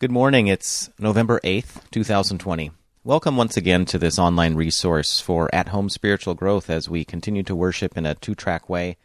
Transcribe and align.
Good 0.00 0.12
morning. 0.12 0.46
It's 0.46 0.90
November 1.00 1.40
8th, 1.42 1.90
2020. 1.90 2.70
Welcome 3.02 3.36
once 3.36 3.56
again 3.56 3.84
to 3.86 3.98
this 3.98 4.16
online 4.16 4.54
resource 4.54 5.18
for 5.18 5.52
at 5.52 5.70
home 5.70 5.88
spiritual 5.88 6.34
growth 6.34 6.70
as 6.70 6.88
we 6.88 7.04
continue 7.04 7.42
to 7.42 7.56
worship 7.56 7.98
in 7.98 8.06
a 8.06 8.14
two 8.14 8.36
track 8.36 8.68
way 8.68 8.96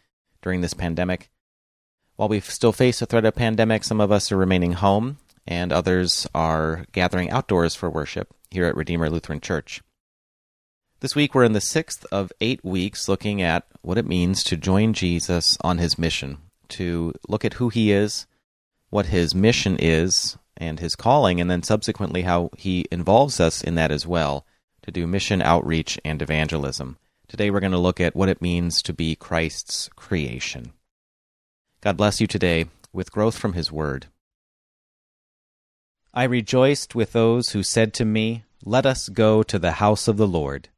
during 0.44 0.62
this 0.62 0.76
pandemic. 0.76 1.32
While 2.16 2.30
we 2.30 2.42
still 2.42 2.72
face 2.72 3.00
the 3.00 3.08
threat 3.08 3.26
of 3.26 3.34
pandemic, 3.34 3.84
some 3.84 4.00
of 4.00 4.12
us 4.12 4.32
are 4.32 4.38
remaining 4.38 4.74
home 4.74 5.18
and 5.48 5.74
others 5.74 6.28
are 6.36 6.86
gathering 6.92 7.32
outdoors 7.32 7.74
for 7.74 7.90
worship 7.90 8.32
here 8.52 8.66
at 8.66 8.78
Redeemer 8.78 9.10
Lutheran 9.10 9.42
Church. 9.42 9.82
This 11.00 11.16
week 11.16 11.34
we're 11.34 11.44
in 11.44 11.54
the 11.54 11.60
sixth 11.60 12.06
of 12.12 12.32
eight 12.40 12.64
weeks 12.64 13.10
looking 13.10 13.42
at 13.42 13.66
what 13.82 13.98
it 13.98 14.06
means 14.06 14.44
to 14.44 14.58
join 14.58 14.94
Jesus 14.94 15.58
on 15.62 15.80
his 15.80 15.98
mission, 15.98 16.38
to 16.68 17.16
look 17.28 17.44
at 17.44 17.56
who 17.56 17.70
he 17.70 17.92
is, 17.92 18.28
what 18.92 19.08
his 19.08 19.34
mission 19.34 19.76
is, 19.80 20.38
and 20.58 20.80
his 20.80 20.96
calling, 20.96 21.42
and 21.42 21.50
then 21.50 21.64
subsequently 21.64 22.24
how 22.24 22.50
he 22.58 22.86
involves 22.92 23.40
us 23.40 23.64
in 23.64 23.76
that 23.76 23.92
as 23.92 24.06
well 24.06 24.46
to 24.84 24.92
do 24.92 25.08
mission 25.08 25.42
outreach 25.42 26.00
and 26.06 26.22
evangelism. 26.22 26.98
Today 27.28 27.50
we're 27.50 27.60
going 27.60 27.72
to 27.72 27.78
look 27.78 28.00
at 28.00 28.16
what 28.16 28.30
it 28.30 28.42
means 28.42 28.82
to 28.84 28.94
be 28.94 29.16
Christ's 29.16 29.90
creation. 29.96 30.74
God 31.82 31.98
bless 31.98 32.22
you 32.22 32.28
today 32.28 32.66
with 32.92 33.12
growth 33.12 33.38
from 33.38 33.54
his 33.54 33.72
word. 33.72 34.08
I 36.14 36.26
rejoiced 36.26 36.94
with 36.94 37.14
those 37.14 37.50
who 37.50 37.64
said 37.64 37.94
to 37.96 38.06
me, 38.06 38.44
Let 38.64 38.86
us 38.86 39.10
go 39.10 39.42
to 39.44 39.58
the 39.58 39.74
house 39.74 40.08
of 40.08 40.18
the 40.18 40.28
Lord. 40.28 40.70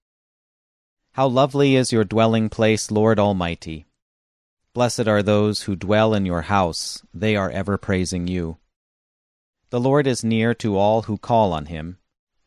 How 1.13 1.27
lovely 1.27 1.75
is 1.75 1.91
your 1.91 2.03
dwelling 2.03 2.49
place, 2.49 2.89
Lord 2.89 3.19
Almighty! 3.19 3.85
Blessed 4.73 5.07
are 5.07 5.23
those 5.23 5.63
who 5.63 5.75
dwell 5.75 6.13
in 6.13 6.25
your 6.25 6.43
house, 6.43 7.01
they 7.13 7.35
are 7.35 7.49
ever 7.49 7.77
praising 7.77 8.27
you. 8.27 8.57
The 9.71 9.79
Lord 9.79 10.05
is 10.05 10.23
near 10.23 10.53
to 10.55 10.77
all 10.77 11.03
who 11.03 11.17
call 11.17 11.51
on 11.51 11.65
him, 11.65 11.97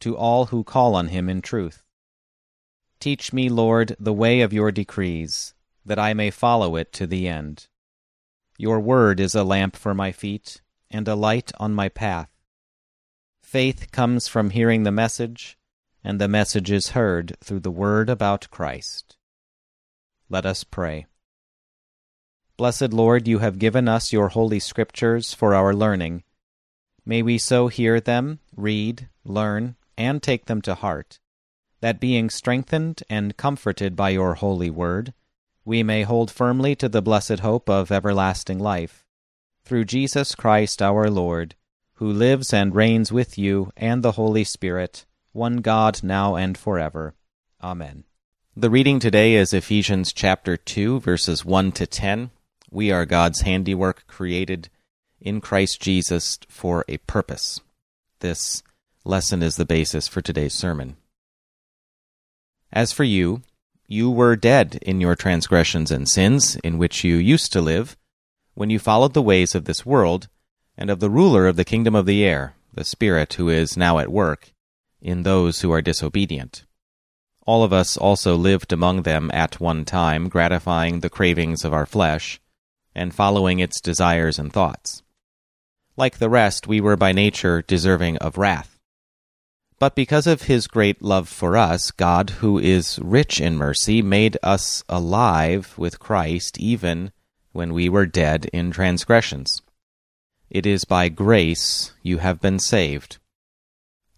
to 0.01 0.17
all 0.17 0.47
who 0.47 0.63
call 0.63 0.95
on 0.95 1.09
him 1.09 1.29
in 1.29 1.43
truth. 1.43 1.83
Teach 3.01 3.33
me, 3.33 3.49
Lord, 3.49 3.97
the 3.99 4.13
way 4.13 4.41
of 4.41 4.53
your 4.53 4.71
decrees, 4.71 5.55
that 5.85 5.99
I 5.99 6.15
may 6.15 6.31
follow 6.31 6.77
it 6.77 6.93
to 6.95 7.07
the 7.07 7.27
end. 7.27 7.67
Your 8.57 8.79
word 8.79 9.19
is 9.21 9.35
a 9.35 9.45
lamp 9.45 9.77
for 9.77 9.95
my 9.95 10.13
feet, 10.13 10.61
and 10.91 11.09
a 11.09 11.17
light 11.17 11.51
on 11.59 11.75
my 11.75 11.89
path. 11.89 12.31
Faith 13.43 13.91
comes 13.91 14.29
from 14.29 14.51
hearing 14.51 14.85
the 14.85 14.93
message, 14.93 15.59
and 16.05 16.21
the 16.21 16.29
message 16.29 16.71
is 16.71 16.91
heard 16.91 17.37
through 17.41 17.61
the 17.61 17.71
word 17.71 18.09
about 18.09 18.51
Christ. 18.51 19.17
Let 20.29 20.47
us 20.47 20.63
pray. 20.63 21.07
Blessed 22.57 22.93
Lord, 22.93 23.27
you 23.27 23.39
have 23.39 23.59
given 23.59 23.89
us 23.89 24.13
your 24.13 24.29
holy 24.29 24.61
scriptures 24.61 25.35
for 25.35 25.55
our 25.55 25.75
learning 25.75 26.23
May 27.09 27.23
we 27.23 27.39
so 27.39 27.69
hear 27.69 28.01
them, 28.01 28.41
read, 28.55 29.09
learn, 29.25 29.77
and 29.97 30.23
take 30.23 30.45
them 30.45 30.61
to 30.61 30.75
heart, 30.75 31.19
that 31.81 32.01
being 32.01 32.29
strengthened 32.29 33.03
and 33.09 33.35
comforted 33.35 33.97
by 33.97 34.11
your 34.11 34.35
holy 34.35 34.69
word, 34.69 35.15
we 35.65 35.83
may 35.83 36.03
hold 36.03 36.31
firmly 36.31 36.77
to 36.77 36.87
the 36.87 37.01
blessed 37.01 37.39
hope 37.39 37.71
of 37.71 37.91
everlasting 37.91 38.59
life, 38.59 39.07
through 39.65 39.87
Jesus 39.87 40.35
Christ 40.35 40.83
our 40.83 41.09
Lord, 41.09 41.55
who 41.95 42.13
lives 42.13 42.53
and 42.53 42.75
reigns 42.75 43.11
with 43.11 43.39
you 43.39 43.73
and 43.75 44.03
the 44.03 44.13
Holy 44.13 44.45
Spirit, 44.45 45.07
one 45.33 45.63
God 45.63 46.03
now 46.03 46.37
and 46.37 46.59
forever. 46.59 47.15
Amen. 47.63 48.05
The 48.55 48.69
reading 48.69 49.01
today 49.01 49.33
is 49.37 49.55
Ephesians 49.55 50.13
chapter 50.13 50.59
2, 50.59 51.01
verses 51.01 51.43
1 51.43 51.73
to 51.73 51.87
10. 51.87 52.33
We 52.71 52.93
are 52.93 53.07
God's 53.07 53.41
handiwork 53.41 54.07
created 54.07 54.69
in 55.21 55.41
Christ 55.41 55.81
Jesus 55.81 56.39
for 56.49 56.85
a 56.89 56.99
purpose. 56.99 57.61
This 58.21 58.63
lesson 59.05 59.43
is 59.43 59.57
the 59.57 59.65
basis 59.65 60.09
for 60.09 60.21
today's 60.21 60.55
sermon. 60.55 60.97
As 62.73 62.93
for 62.93 63.05
you, 63.05 63.43
you 63.87 64.11
were 64.11 64.37
dead 64.37 64.79
in 64.83 65.01
your 65.01 65.17
transgressions 65.17 65.91
and 65.91 66.09
sins, 66.09 66.57
in 66.57 66.77
which 66.77 67.05
you 67.05 67.17
used 67.17 67.53
to 67.55 67.61
live, 67.61 67.97
when 68.55 68.71
you 68.71 68.79
followed 68.79 69.15
the 69.15 69.23
ways 69.23 69.55
of 69.55 69.65
this 69.65 69.87
world, 69.87 70.29
and 70.77 70.91
of 70.91 71.01
the 71.01 71.11
ruler 71.11 71.47
of 71.47 71.57
the 71.57 71.65
kingdom 71.65 71.95
of 71.95 72.07
the 72.07 72.25
air, 72.25 72.55
the 72.75 72.85
Spirit 72.85 73.35
who 73.35 73.49
is 73.49 73.77
now 73.77 73.99
at 73.99 74.13
work 74.13 74.53
in 75.01 75.23
those 75.23 75.61
who 75.61 75.73
are 75.73 75.81
disobedient. 75.81 76.65
All 77.47 77.65
of 77.65 77.73
us 77.73 77.97
also 77.97 78.37
lived 78.37 78.73
among 78.73 79.03
them 79.03 79.31
at 79.33 79.59
one 79.59 79.87
time, 79.87 80.29
gratifying 80.29 81.01
the 81.01 81.09
cravings 81.09 81.65
of 81.65 81.73
our 81.73 81.87
flesh, 81.87 82.41
and 82.95 83.15
following 83.15 83.59
its 83.59 83.81
desires 83.81 84.39
and 84.39 84.53
thoughts. 84.53 85.03
Like 85.99 86.19
the 86.19 86.31
rest, 86.31 86.69
we 86.69 86.81
were 86.81 86.97
by 86.97 87.11
nature 87.11 87.61
deserving 87.61 88.19
of 88.19 88.39
wrath. 88.39 88.79
But 89.81 89.97
because 89.97 90.29
of 90.29 90.43
his 90.43 90.69
great 90.69 91.03
love 91.03 91.29
for 91.29 91.57
us, 91.57 91.91
God, 91.91 92.31
who 92.39 92.57
is 92.57 93.01
rich 93.03 93.41
in 93.41 93.57
mercy, 93.57 94.01
made 94.01 94.39
us 94.41 94.85
alive 94.89 95.75
with 95.77 95.99
Christ 95.99 96.57
even 96.61 97.11
when 97.51 97.75
we 97.75 97.89
were 97.89 98.07
dead 98.07 98.49
in 98.53 98.71
transgressions. 98.71 99.61
It 100.49 100.67
is 100.67 100.85
by 100.85 101.09
grace 101.09 101.93
you 102.01 102.19
have 102.19 102.41
been 102.41 102.61
saved. 102.61 103.19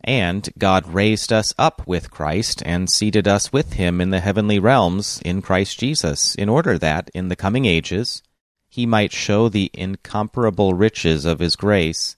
And 0.05 0.51
God 0.59 0.87
raised 0.87 1.33
us 1.33 1.55
up 1.57 1.87
with 1.87 2.11
Christ 2.11 2.63
and 2.67 2.91
seated 2.91 3.27
us 3.27 3.55
with 3.55 3.73
him 3.75 4.03
in 4.03 4.11
the 4.11 4.21
heavenly 4.21 4.59
realms 4.59 5.19
in 5.25 5.41
Christ 5.41 5.81
Jesus, 5.81 6.35
in 6.35 6.51
order 6.51 6.77
that, 6.77 7.11
in 7.15 7.29
the 7.29 7.37
coming 7.37 7.65
ages, 7.65 8.23
he 8.71 8.87
might 8.87 9.13
show 9.13 9.49
the 9.49 9.69
incomparable 9.75 10.75
riches 10.75 11.25
of 11.25 11.41
his 11.41 11.57
grace, 11.57 12.17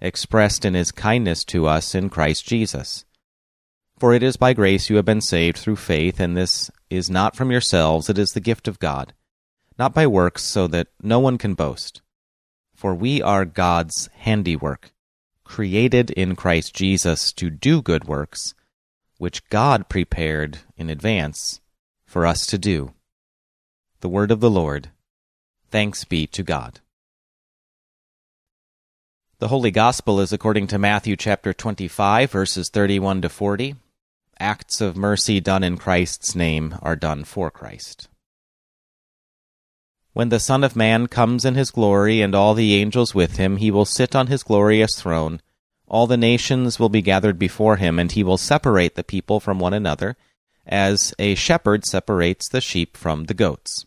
expressed 0.00 0.64
in 0.64 0.72
his 0.72 0.90
kindness 0.90 1.44
to 1.44 1.66
us 1.66 1.94
in 1.94 2.08
Christ 2.08 2.46
Jesus. 2.46 3.04
For 3.98 4.14
it 4.14 4.22
is 4.22 4.38
by 4.38 4.54
grace 4.54 4.88
you 4.88 4.96
have 4.96 5.04
been 5.04 5.20
saved 5.20 5.58
through 5.58 5.76
faith, 5.76 6.18
and 6.18 6.34
this 6.34 6.70
is 6.88 7.10
not 7.10 7.36
from 7.36 7.50
yourselves, 7.50 8.08
it 8.08 8.18
is 8.18 8.30
the 8.30 8.40
gift 8.40 8.66
of 8.66 8.78
God, 8.78 9.12
not 9.78 9.92
by 9.92 10.06
works, 10.06 10.42
so 10.42 10.66
that 10.66 10.88
no 11.02 11.20
one 11.20 11.36
can 11.36 11.52
boast. 11.52 12.00
For 12.74 12.94
we 12.94 13.20
are 13.20 13.44
God's 13.44 14.08
handiwork, 14.14 14.92
created 15.44 16.10
in 16.10 16.36
Christ 16.36 16.74
Jesus 16.74 17.32
to 17.34 17.50
do 17.50 17.82
good 17.82 18.08
works, 18.08 18.54
which 19.18 19.46
God 19.50 19.90
prepared 19.90 20.60
in 20.76 20.88
advance 20.88 21.60
for 22.06 22.26
us 22.26 22.46
to 22.46 22.56
do. 22.56 22.94
The 24.00 24.08
word 24.08 24.30
of 24.30 24.40
the 24.40 24.50
Lord. 24.50 24.90
Thanks 25.72 26.04
be 26.04 26.26
to 26.26 26.42
God. 26.42 26.80
The 29.38 29.48
Holy 29.48 29.70
Gospel 29.70 30.20
is 30.20 30.30
according 30.30 30.66
to 30.66 30.78
Matthew 30.78 31.16
chapter 31.16 31.54
25, 31.54 32.30
verses 32.30 32.68
31 32.68 33.22
to 33.22 33.30
40. 33.30 33.76
Acts 34.38 34.82
of 34.82 34.98
mercy 34.98 35.40
done 35.40 35.64
in 35.64 35.78
Christ's 35.78 36.36
name 36.36 36.74
are 36.82 36.94
done 36.94 37.24
for 37.24 37.50
Christ. 37.50 38.08
When 40.12 40.28
the 40.28 40.38
Son 40.38 40.62
of 40.62 40.76
Man 40.76 41.06
comes 41.06 41.42
in 41.42 41.54
his 41.54 41.70
glory 41.70 42.20
and 42.20 42.34
all 42.34 42.52
the 42.52 42.74
angels 42.74 43.14
with 43.14 43.38
him, 43.38 43.56
he 43.56 43.70
will 43.70 43.86
sit 43.86 44.14
on 44.14 44.26
his 44.26 44.42
glorious 44.42 45.00
throne. 45.00 45.40
All 45.88 46.06
the 46.06 46.18
nations 46.18 46.78
will 46.78 46.90
be 46.90 47.00
gathered 47.00 47.38
before 47.38 47.76
him, 47.76 47.98
and 47.98 48.12
he 48.12 48.22
will 48.22 48.36
separate 48.36 48.94
the 48.94 49.02
people 49.02 49.40
from 49.40 49.58
one 49.58 49.72
another, 49.72 50.18
as 50.66 51.14
a 51.18 51.34
shepherd 51.34 51.86
separates 51.86 52.46
the 52.46 52.60
sheep 52.60 52.94
from 52.94 53.24
the 53.24 53.34
goats. 53.34 53.86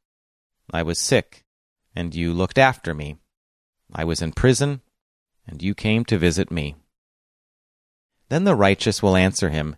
I 0.71 0.83
was 0.83 0.99
sick, 0.99 1.43
and 1.95 2.15
you 2.15 2.33
looked 2.33 2.57
after 2.57 2.93
me. 2.93 3.17
I 3.93 4.05
was 4.05 4.21
in 4.21 4.31
prison, 4.31 4.81
and 5.45 5.61
you 5.61 5.75
came 5.75 6.05
to 6.05 6.17
visit 6.17 6.49
me. 6.49 6.75
Then 8.29 8.45
the 8.45 8.55
righteous 8.55 9.03
will 9.03 9.17
answer 9.17 9.49
him, 9.49 9.75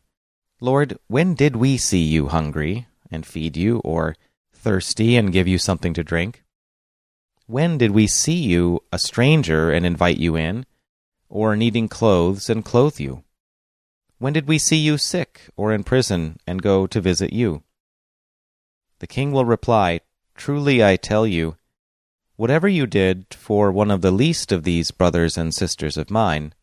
Lord, 0.62 0.98
when 1.08 1.34
did 1.34 1.56
we 1.56 1.78
see 1.78 2.04
you 2.04 2.28
hungry 2.28 2.88
and 3.10 3.26
feed 3.26 3.58
you, 3.58 3.80
or 3.80 4.16
thirsty 4.54 5.18
and 5.18 5.34
give 5.34 5.48
you 5.48 5.58
something 5.58 5.94
to 5.96 6.04
drink? 6.04 6.44
When 7.48 7.78
did 7.78 7.92
we 7.92 8.08
see 8.08 8.36
you 8.36 8.82
a 8.92 9.00
stranger 9.00 9.72
and 9.72 9.86
invite 9.86 10.18
you 10.18 10.36
in, 10.36 10.66
or 11.28 11.56
needing 11.56 11.88
clothes 11.88 12.50
and 12.50 12.64
clothe 12.64 13.00
you? 13.00 13.24
When 14.20 14.32
did 14.32 14.48
we 14.48 14.58
see 14.58 14.78
you 14.78 14.98
sick 14.98 15.50
or 15.58 15.74
in 15.74 15.84
prison 15.84 16.38
and 16.48 16.62
go 16.62 16.88
to 16.88 17.02
visit 17.02 17.34
you? 17.34 17.64
The 19.00 19.08
king 19.08 19.32
will 19.32 19.44
reply, 19.44 20.00
Truly 20.36 20.84
I 20.84 20.96
tell 20.96 21.26
you, 21.26 21.58
whatever 22.36 22.68
you 22.68 22.86
did 22.86 23.28
for 23.32 23.72
one 23.72 23.92
of 23.92 24.02
the 24.02 24.12
least 24.12 24.52
of 24.52 24.64
these 24.64 24.92
brothers 24.92 25.38
and 25.38 25.54
sisters 25.54 25.98
of 25.98 26.10
mine, 26.10 26.54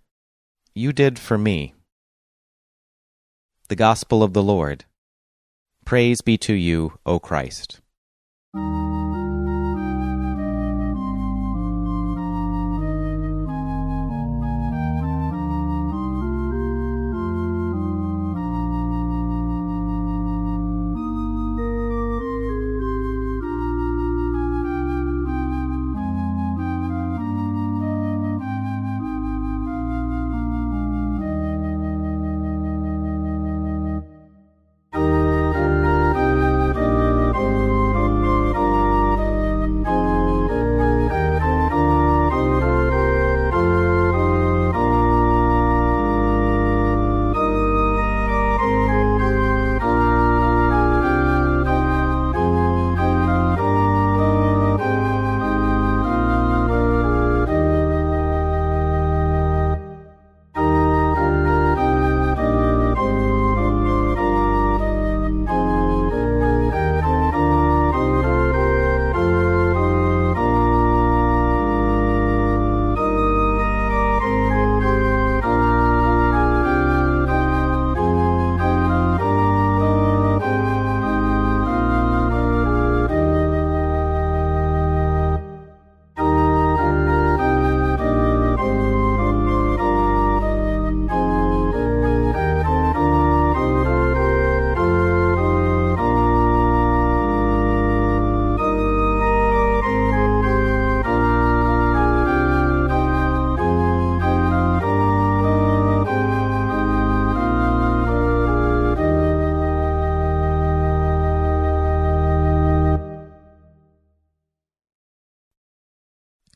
you 0.74 0.92
did 0.92 1.18
for 1.18 1.38
me. 1.38 1.74
The 3.68 3.76
Gospel 3.76 4.22
of 4.22 4.32
the 4.32 4.42
Lord. 4.42 4.84
Praise 5.84 6.20
be 6.20 6.36
to 6.38 6.54
you, 6.54 6.98
O 7.06 7.18
Christ. 7.18 7.80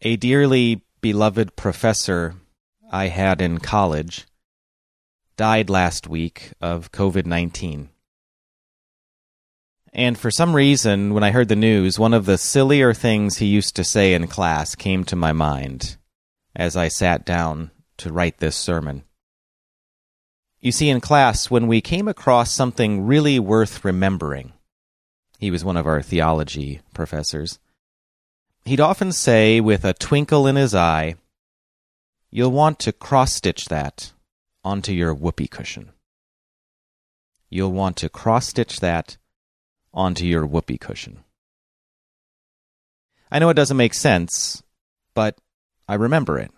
A 0.06 0.16
dearly 0.16 0.82
beloved 1.00 1.56
professor 1.56 2.34
I 2.92 3.06
had 3.06 3.40
in 3.40 3.56
college 3.56 4.26
died 5.38 5.70
last 5.70 6.06
week 6.06 6.52
of 6.60 6.92
COVID 6.92 7.24
19. 7.24 7.88
And 9.94 10.18
for 10.18 10.30
some 10.30 10.54
reason, 10.54 11.14
when 11.14 11.24
I 11.24 11.30
heard 11.30 11.48
the 11.48 11.56
news, 11.56 11.98
one 11.98 12.12
of 12.12 12.26
the 12.26 12.36
sillier 12.36 12.92
things 12.92 13.38
he 13.38 13.46
used 13.46 13.76
to 13.76 13.84
say 13.84 14.12
in 14.12 14.26
class 14.26 14.74
came 14.74 15.04
to 15.04 15.16
my 15.16 15.32
mind 15.32 15.96
as 16.54 16.76
I 16.76 16.88
sat 16.88 17.24
down 17.24 17.70
to 17.96 18.12
write 18.12 18.36
this 18.38 18.56
sermon. 18.56 19.04
You 20.60 20.70
see, 20.70 20.90
in 20.90 21.00
class, 21.00 21.50
when 21.50 21.66
we 21.66 21.80
came 21.80 22.08
across 22.08 22.52
something 22.52 23.06
really 23.06 23.38
worth 23.38 23.82
remembering, 23.82 24.52
he 25.38 25.50
was 25.50 25.64
one 25.64 25.78
of 25.78 25.86
our 25.86 26.02
theology 26.02 26.82
professors 26.92 27.58
He'd 28.64 28.80
often 28.80 29.12
say, 29.12 29.60
with 29.60 29.84
a 29.84 29.92
twinkle 29.92 30.46
in 30.46 30.56
his 30.56 30.74
eye, 30.74 31.16
You'll 32.34 32.50
want 32.50 32.80
to 32.80 32.92
cross 32.92 33.32
stitch 33.32 33.66
that 33.66 34.12
onto 34.64 34.90
your 34.90 35.14
whoopee 35.14 35.46
cushion. 35.46 35.92
You'll 37.48 37.70
want 37.70 37.96
to 37.98 38.08
cross 38.08 38.48
stitch 38.48 38.80
that 38.80 39.18
onto 39.92 40.26
your 40.26 40.44
whoopee 40.44 40.78
cushion. 40.78 41.22
I 43.30 43.38
know 43.38 43.50
it 43.50 43.54
doesn't 43.54 43.76
make 43.76 43.94
sense, 43.94 44.64
but 45.14 45.38
I 45.86 45.94
remember 45.94 46.40
it. 46.40 46.50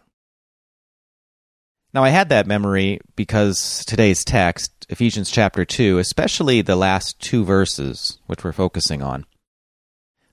Now, 1.93 2.03
I 2.03 2.09
had 2.09 2.31
that 2.31 2.47
memory 2.47 3.01
because 3.17 3.85
today's 3.85 4.25
text, 4.25 4.87
Ephesians 4.89 5.31
chapter 5.31 5.67
2, 5.67 5.99
especially 5.99 6.63
the 6.63 6.75
last 6.75 7.21
two 7.21 7.45
verses, 7.45 8.19
which 8.29 8.45
we're 8.45 8.53
focusing 8.53 9.03
on, 9.03 9.27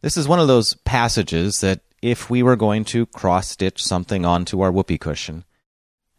this 0.04 0.18
is 0.18 0.28
one 0.28 0.40
of 0.42 0.50
those 0.50 0.74
passages 0.84 1.62
that 1.62 1.80
if 2.02 2.30
we 2.30 2.44
were 2.44 2.58
going 2.58 2.84
to 2.84 3.06
cross 3.06 3.50
stitch 3.50 3.82
something 3.82 4.26
onto 4.26 4.60
our 4.60 4.70
whoopee 4.70 4.98
cushion, 4.98 5.46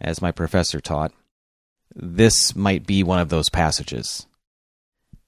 as 0.00 0.22
my 0.22 0.32
professor 0.32 0.80
taught, 0.80 1.12
this 1.94 2.56
might 2.56 2.86
be 2.86 3.02
one 3.02 3.18
of 3.18 3.28
those 3.28 3.50
passages. 3.50 4.26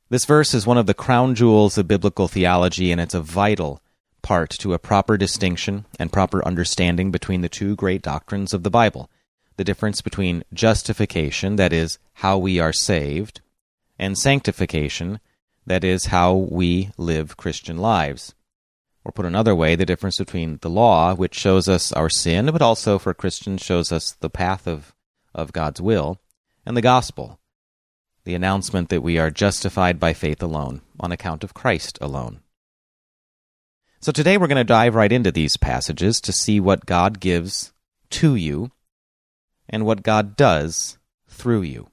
This 0.09 0.25
verse 0.25 0.55
is 0.55 0.67
one 0.67 0.79
of 0.79 0.87
the 0.87 0.95
crown 0.95 1.35
jewels 1.35 1.77
of 1.77 1.87
biblical 1.87 2.29
theology, 2.29 2.91
and 2.91 2.99
it's 2.99 3.13
a 3.13 3.21
vital 3.21 3.83
part 4.23 4.49
to 4.61 4.73
a 4.73 4.79
proper 4.79 5.19
distinction 5.19 5.85
and 5.99 6.11
proper 6.11 6.43
understanding 6.47 7.11
between 7.11 7.43
the 7.43 7.51
two 7.51 7.77
great 7.77 8.01
doctrines 8.01 8.55
of 8.55 8.63
the 8.63 8.71
Bible 8.71 9.11
the 9.59 9.65
difference 9.65 10.03
between 10.03 10.45
justification, 10.53 11.57
that 11.57 11.73
is, 11.73 11.99
how 12.15 12.37
we 12.37 12.59
are 12.59 12.73
saved, 12.73 13.41
and 13.99 14.17
sanctification, 14.19 15.19
that 15.67 15.83
is, 15.83 16.07
how 16.07 16.35
we 16.35 16.91
live 16.99 17.37
Christian 17.37 17.79
lives. 17.79 18.35
Or 19.07 19.13
put 19.13 19.25
another 19.25 19.55
way, 19.55 19.77
the 19.77 19.87
difference 19.87 20.19
between 20.19 20.59
the 20.63 20.69
law, 20.69 21.15
which 21.15 21.39
shows 21.39 21.69
us 21.69 21.93
our 21.93 22.11
sin, 22.11 22.47
but 22.47 22.61
also 22.61 22.99
for 22.99 23.15
Christians 23.15 23.63
shows 23.63 23.93
us 23.93 24.11
the 24.11 24.29
path 24.29 24.67
of, 24.67 24.97
of 25.33 25.53
God's 25.53 25.81
will, 25.81 26.21
and 26.67 26.77
the 26.77 26.83
gospel, 26.83 27.39
the 28.25 28.35
announcement 28.35 28.89
that 28.89 29.05
we 29.05 29.17
are 29.17 29.31
justified 29.31 30.01
by 30.01 30.13
faith 30.13 30.43
alone, 30.43 30.81
on 30.99 31.13
account 31.13 31.45
of 31.45 31.55
Christ 31.55 31.99
alone. 32.01 32.41
So 34.01 34.11
today 34.11 34.37
we're 34.37 34.49
going 34.49 34.57
to 34.57 34.65
dive 34.65 34.97
right 34.97 35.13
into 35.13 35.31
these 35.31 35.57
passages 35.57 36.21
to 36.23 36.33
see 36.33 36.59
what 36.59 36.85
God 36.85 37.21
gives 37.21 37.73
to 38.11 38.35
you 38.35 38.73
and 39.69 39.87
what 39.87 40.03
God 40.03 40.35
does 40.35 40.99
through 41.29 41.63
you. 41.63 41.91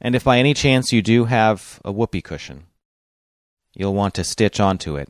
And 0.00 0.14
if 0.14 0.22
by 0.22 0.38
any 0.38 0.54
chance 0.54 0.92
you 0.92 1.02
do 1.02 1.24
have 1.24 1.80
a 1.84 1.90
whoopee 1.90 2.22
cushion, 2.22 2.66
you'll 3.74 3.94
want 3.94 4.14
to 4.14 4.22
stitch 4.22 4.60
onto 4.60 4.94
it 4.94 5.08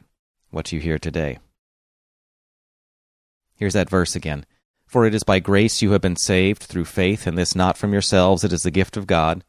what 0.52 0.70
you 0.70 0.78
hear 0.78 0.98
today. 0.98 1.38
Here's 3.56 3.72
that 3.72 3.90
verse 3.90 4.14
again. 4.14 4.46
For 4.86 5.06
it 5.06 5.14
is 5.14 5.24
by 5.24 5.38
grace 5.40 5.80
you 5.80 5.92
have 5.92 6.02
been 6.02 6.16
saved 6.16 6.62
through 6.62 6.84
faith, 6.84 7.26
and 7.26 7.36
this 7.36 7.56
not 7.56 7.78
from 7.78 7.92
yourselves, 7.92 8.44
it 8.44 8.52
is 8.52 8.62
the 8.62 8.70
gift 8.70 8.96
of 8.96 9.06
God, 9.06 9.42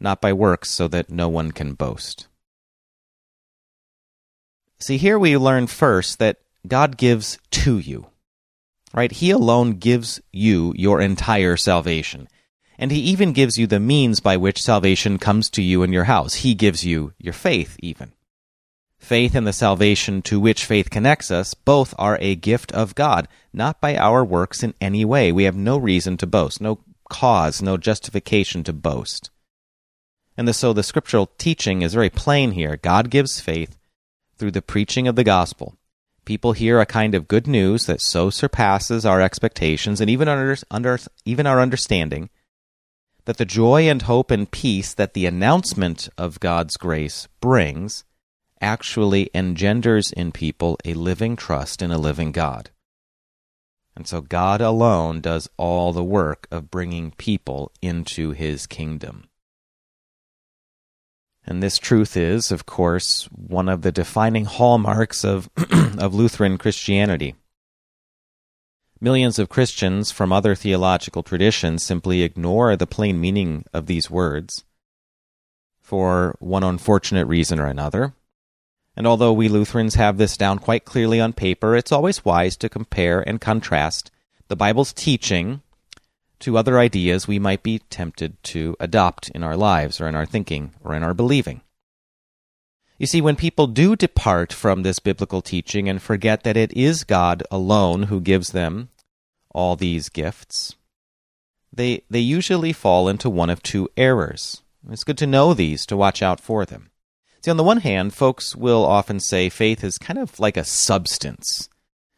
not 0.00 0.20
by 0.20 0.32
works, 0.32 0.70
so 0.70 0.88
that 0.88 1.08
no 1.08 1.28
one 1.28 1.52
can 1.52 1.74
boast. 1.74 2.26
See, 4.80 4.96
here 4.96 5.18
we 5.18 5.36
learn 5.36 5.68
first 5.68 6.18
that 6.18 6.38
God 6.66 6.96
gives 6.96 7.38
to 7.52 7.78
you. 7.78 8.08
Right? 8.92 9.12
He 9.12 9.30
alone 9.30 9.74
gives 9.74 10.20
you 10.32 10.72
your 10.76 11.00
entire 11.00 11.56
salvation. 11.56 12.26
And 12.78 12.90
He 12.90 13.00
even 13.00 13.32
gives 13.32 13.58
you 13.58 13.66
the 13.66 13.80
means 13.80 14.18
by 14.18 14.36
which 14.36 14.62
salvation 14.62 15.18
comes 15.18 15.50
to 15.50 15.62
you 15.62 15.82
in 15.82 15.92
your 15.92 16.04
house. 16.04 16.34
He 16.34 16.54
gives 16.54 16.84
you 16.84 17.12
your 17.18 17.34
faith, 17.34 17.76
even. 17.80 18.12
Faith 18.98 19.34
and 19.34 19.46
the 19.46 19.52
salvation 19.52 20.20
to 20.22 20.40
which 20.40 20.64
faith 20.64 20.90
connects 20.90 21.30
us 21.30 21.54
both 21.54 21.94
are 21.98 22.18
a 22.20 22.34
gift 22.34 22.72
of 22.72 22.94
God, 22.94 23.28
not 23.52 23.80
by 23.80 23.96
our 23.96 24.24
works 24.24 24.62
in 24.62 24.74
any 24.80 25.04
way. 25.04 25.32
We 25.32 25.44
have 25.44 25.56
no 25.56 25.78
reason 25.78 26.16
to 26.18 26.26
boast, 26.26 26.60
no 26.60 26.80
cause, 27.08 27.62
no 27.62 27.76
justification 27.76 28.64
to 28.64 28.72
boast. 28.72 29.30
And 30.36 30.54
so 30.54 30.72
the 30.72 30.82
scriptural 30.82 31.30
teaching 31.38 31.82
is 31.82 31.94
very 31.94 32.10
plain 32.10 32.52
here. 32.52 32.76
God 32.76 33.10
gives 33.10 33.40
faith 33.40 33.78
through 34.36 34.52
the 34.52 34.62
preaching 34.62 35.08
of 35.08 35.16
the 35.16 35.24
gospel. 35.24 35.76
People 36.24 36.52
hear 36.52 36.78
a 36.78 36.86
kind 36.86 37.14
of 37.14 37.26
good 37.26 37.46
news 37.46 37.86
that 37.86 38.02
so 38.02 38.30
surpasses 38.30 39.06
our 39.06 39.20
expectations 39.20 40.00
and 40.00 40.10
even, 40.10 40.28
under, 40.28 40.56
under, 40.70 40.98
even 41.24 41.46
our 41.46 41.60
understanding 41.60 42.30
that 43.24 43.36
the 43.36 43.44
joy 43.44 43.88
and 43.88 44.02
hope 44.02 44.30
and 44.30 44.50
peace 44.50 44.94
that 44.94 45.14
the 45.14 45.26
announcement 45.26 46.08
of 46.16 46.40
God's 46.40 46.76
grace 46.76 47.28
brings 47.40 48.04
actually 48.60 49.30
engenders 49.34 50.12
in 50.12 50.32
people 50.32 50.78
a 50.84 50.94
living 50.94 51.36
trust 51.36 51.82
in 51.82 51.90
a 51.90 51.98
living 51.98 52.32
God. 52.32 52.70
And 53.96 54.06
so 54.06 54.20
God 54.20 54.60
alone 54.60 55.20
does 55.20 55.48
all 55.56 55.92
the 55.92 56.04
work 56.04 56.46
of 56.50 56.70
bringing 56.70 57.10
people 57.12 57.72
into 57.82 58.30
his 58.30 58.66
kingdom. 58.66 59.28
And 61.44 61.62
this 61.62 61.78
truth 61.78 62.16
is, 62.16 62.52
of 62.52 62.66
course, 62.66 63.24
one 63.32 63.68
of 63.68 63.82
the 63.82 63.90
defining 63.90 64.44
hallmarks 64.44 65.24
of, 65.24 65.48
of 65.98 66.14
Lutheran 66.14 66.58
Christianity. 66.58 67.34
Millions 69.00 69.38
of 69.38 69.48
Christians 69.48 70.10
from 70.10 70.32
other 70.32 70.54
theological 70.54 71.22
traditions 71.22 71.82
simply 71.82 72.22
ignore 72.22 72.76
the 72.76 72.86
plain 72.86 73.20
meaning 73.20 73.64
of 73.72 73.86
these 73.86 74.10
words 74.10 74.64
for 75.80 76.36
one 76.38 76.62
unfortunate 76.62 77.26
reason 77.26 77.58
or 77.58 77.66
another. 77.66 78.12
And 78.98 79.06
although 79.06 79.32
we 79.32 79.48
Lutherans 79.48 79.94
have 79.94 80.18
this 80.18 80.36
down 80.36 80.58
quite 80.58 80.84
clearly 80.84 81.20
on 81.20 81.32
paper, 81.32 81.76
it's 81.76 81.92
always 81.92 82.24
wise 82.24 82.56
to 82.56 82.68
compare 82.68 83.20
and 83.20 83.40
contrast 83.40 84.10
the 84.48 84.56
Bible's 84.56 84.92
teaching 84.92 85.62
to 86.40 86.58
other 86.58 86.80
ideas 86.80 87.28
we 87.28 87.38
might 87.38 87.62
be 87.62 87.78
tempted 87.78 88.42
to 88.42 88.76
adopt 88.80 89.28
in 89.28 89.44
our 89.44 89.56
lives 89.56 90.00
or 90.00 90.08
in 90.08 90.16
our 90.16 90.26
thinking 90.26 90.74
or 90.82 90.96
in 90.96 91.04
our 91.04 91.14
believing. 91.14 91.60
You 92.98 93.06
see, 93.06 93.20
when 93.20 93.36
people 93.36 93.68
do 93.68 93.94
depart 93.94 94.52
from 94.52 94.82
this 94.82 94.98
biblical 94.98 95.42
teaching 95.42 95.88
and 95.88 96.02
forget 96.02 96.42
that 96.42 96.56
it 96.56 96.72
is 96.72 97.04
God 97.04 97.44
alone 97.52 98.04
who 98.04 98.20
gives 98.20 98.50
them 98.50 98.88
all 99.50 99.76
these 99.76 100.08
gifts, 100.08 100.74
they, 101.72 102.02
they 102.10 102.18
usually 102.18 102.72
fall 102.72 103.08
into 103.08 103.30
one 103.30 103.48
of 103.48 103.62
two 103.62 103.88
errors. 103.96 104.62
It's 104.90 105.04
good 105.04 105.18
to 105.18 105.26
know 105.28 105.54
these 105.54 105.86
to 105.86 105.96
watch 105.96 106.20
out 106.20 106.40
for 106.40 106.66
them. 106.66 106.90
See, 107.40 107.50
on 107.50 107.56
the 107.56 107.64
one 107.64 107.80
hand, 107.80 108.14
folks 108.14 108.56
will 108.56 108.84
often 108.84 109.20
say 109.20 109.48
faith 109.48 109.84
is 109.84 109.96
kind 109.96 110.18
of 110.18 110.40
like 110.40 110.56
a 110.56 110.64
substance, 110.64 111.68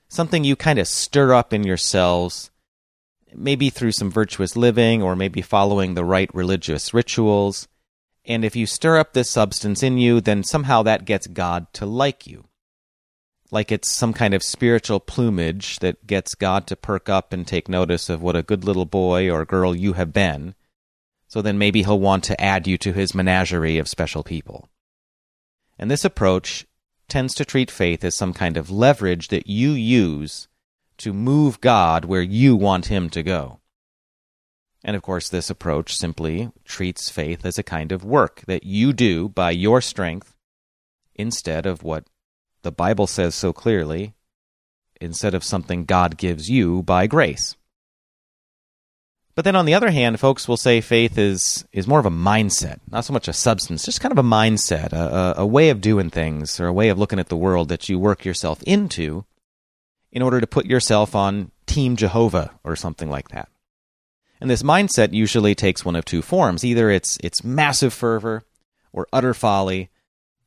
something 0.09 0.45
you 0.45 0.57
kind 0.57 0.79
of 0.79 0.89
stir 0.89 1.35
up 1.35 1.53
in 1.53 1.63
yourselves, 1.63 2.51
maybe 3.35 3.69
through 3.69 3.93
some 3.93 4.11
virtuous 4.11 4.57
living 4.57 5.03
or 5.03 5.15
maybe 5.15 5.43
following 5.43 5.95
the 5.95 6.05
right 6.05 6.35
religious 6.35 6.95
rituals. 6.95 7.69
And 8.25 8.45
if 8.45 8.57
you 8.57 8.67
stir 8.67 8.99
up 8.99 9.13
this 9.13 9.31
substance 9.31 9.83
in 9.83 9.99
you, 9.99 10.21
then 10.21 10.43
somehow 10.43 10.83
that 10.85 11.05
gets 11.05 11.27
God 11.27 11.67
to 11.75 11.85
like 11.85 12.27
you. 12.27 12.47
Like 13.51 13.71
it's 13.73 13.91
some 13.91 14.15
kind 14.15 14.33
of 14.33 14.43
spiritual 14.43 15.01
plumage 15.01 15.81
that 15.81 16.07
gets 16.07 16.35
God 16.35 16.67
to 16.69 16.77
perk 16.77 17.09
up 17.09 17.33
and 17.33 17.47
take 17.47 17.69
notice 17.69 18.09
of 18.09 18.23
what 18.23 18.37
a 18.37 18.43
good 18.43 18.65
little 18.65 18.87
boy 18.87 19.29
or 19.31 19.45
girl 19.45 19.75
you 19.75 19.95
have 19.95 20.13
been. 20.13 20.55
So 21.27 21.43
then 21.43 21.59
maybe 21.59 21.83
he'll 21.83 22.01
want 22.01 22.25
to 22.25 22.41
add 22.41 22.67
you 22.67 22.79
to 22.79 22.93
his 22.93 23.15
menagerie 23.15 23.79
of 23.79 23.89
special 23.89 24.23
people. 24.23 24.69
And 25.81 25.91
this 25.91 26.05
approach 26.05 26.67
tends 27.09 27.35
to 27.35 27.45
treat 27.45 27.71
faith 27.71 28.05
as 28.05 28.15
some 28.15 28.35
kind 28.35 28.59
of 28.59 28.71
leverage 28.71 29.29
that 29.29 29.47
you 29.47 29.71
use 29.71 30.47
to 30.99 31.15
move 31.15 31.63
God 31.63 32.05
where 32.05 32.21
you 32.21 32.55
want 32.55 32.87
him 32.87 33.09
to 33.09 33.23
go. 33.23 33.61
And 34.85 34.95
of 34.95 35.03
course, 35.03 35.31
this 35.31 35.49
approach 35.49 35.97
simply 35.97 36.53
treats 36.67 37.09
faith 37.09 37.47
as 37.47 37.59
a 37.59 37.63
kind 37.63 37.93
of 37.93 38.05
work 38.05 38.43
that 38.47 38.65
you 38.65 38.93
do 38.93 39.31
by 39.31 39.53
your 39.53 39.81
strength 39.81 40.37
instead 41.15 41.65
of 41.65 41.83
what 41.83 42.05
the 42.61 42.73
Bible 42.73 43.07
says 43.07 43.35
so 43.35 43.55
clearly, 43.55 44.13
instead 45.01 45.35
of 45.35 45.43
something 45.43 45.87
God 45.87 46.19
gives 46.19 46.51
you 46.51 46.83
by 46.83 47.07
grace. 47.07 47.57
But 49.35 49.45
then 49.45 49.57
on 49.57 49.65
the 49.65 49.75
other 49.75 49.91
hand, 49.91 50.19
folks 50.19 50.49
will 50.49 50.57
say 50.57 50.81
faith 50.81 51.17
is 51.17 51.65
is 51.73 51.87
more 51.87 52.01
of 52.01 52.07
a 52.07 52.11
mindset, 52.11 52.79
not 52.91 53.05
so 53.05 53.13
much 53.13 53.29
a 53.29 53.33
substance, 53.33 53.85
just 53.85 54.01
kind 54.01 54.13
of 54.13 54.19
a 54.19 54.29
mindset, 54.29 54.93
a, 54.93 55.41
a, 55.41 55.47
way 55.47 55.71
of 55.71 55.81
doing 55.81 56.11
things, 56.11 56.59
or 56.59 56.67
a 56.67 56.73
way 56.73 56.89
of 56.89 56.99
looking 56.99 57.21
at 57.21 57.29
the 57.29 57.37
world 57.37 57.69
that 57.69 57.89
you 57.89 57.99
work 57.99 58.25
yourself 58.25 58.63
into 58.65 59.25
in 60.13 60.23
order 60.23 60.41
to 60.41 60.47
put 60.47 60.67
yourself 60.67 61.15
on 61.15 61.53
Team 61.67 61.97
Jehovah 61.97 62.51
or 62.65 62.75
something 62.75 63.09
like 63.09 63.29
that. 63.29 63.49
And 64.41 64.51
this 64.51 64.63
mindset 64.63 65.13
usually 65.13 65.55
takes 65.55 65.85
one 65.85 65.97
of 65.97 66.05
two 66.05 66.23
forms. 66.23 66.65
Either 66.65 66.91
it's 66.91 67.17
it's 67.23 67.45
massive 67.45 67.95
fervor 67.95 68.43
or 68.93 69.07
utter 69.13 69.33
folly, 69.33 69.91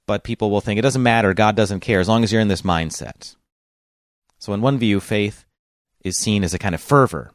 but 0.06 0.24
people 0.24 0.52
will 0.52 0.62
think 0.62 0.78
it 0.78 0.84
doesn't 0.84 1.02
matter, 1.02 1.34
God 1.34 1.56
doesn't 1.56 1.80
care 1.80 2.02
as 2.02 2.10
long 2.10 2.24
as 2.24 2.32
you're 2.32 2.42
in 2.42 2.50
this 2.50 2.64
mindset. 2.64 3.36
So 4.40 4.52
in 4.54 4.60
one 4.60 4.78
view, 4.78 5.00
faith 5.00 5.46
is 6.04 6.18
seen 6.18 6.44
as 6.44 6.54
a 6.54 6.60
kind 6.60 6.76
of 6.76 6.82
fervor 6.82 7.32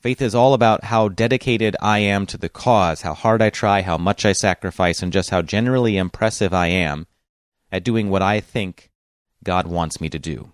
Faith 0.00 0.22
is 0.22 0.34
all 0.34 0.54
about 0.54 0.84
how 0.84 1.08
dedicated 1.08 1.76
I 1.82 1.98
am 1.98 2.24
to 2.26 2.38
the 2.38 2.48
cause, 2.48 3.02
how 3.02 3.12
hard 3.12 3.42
I 3.42 3.50
try, 3.50 3.82
how 3.82 3.98
much 3.98 4.24
I 4.24 4.32
sacrifice, 4.32 5.02
and 5.02 5.12
just 5.12 5.28
how 5.28 5.42
generally 5.42 5.98
impressive 5.98 6.54
I 6.54 6.68
am 6.68 7.06
at 7.70 7.84
doing 7.84 8.08
what 8.08 8.22
I 8.22 8.40
think 8.40 8.90
God 9.44 9.66
wants 9.66 10.00
me 10.00 10.08
to 10.08 10.18
do. 10.18 10.52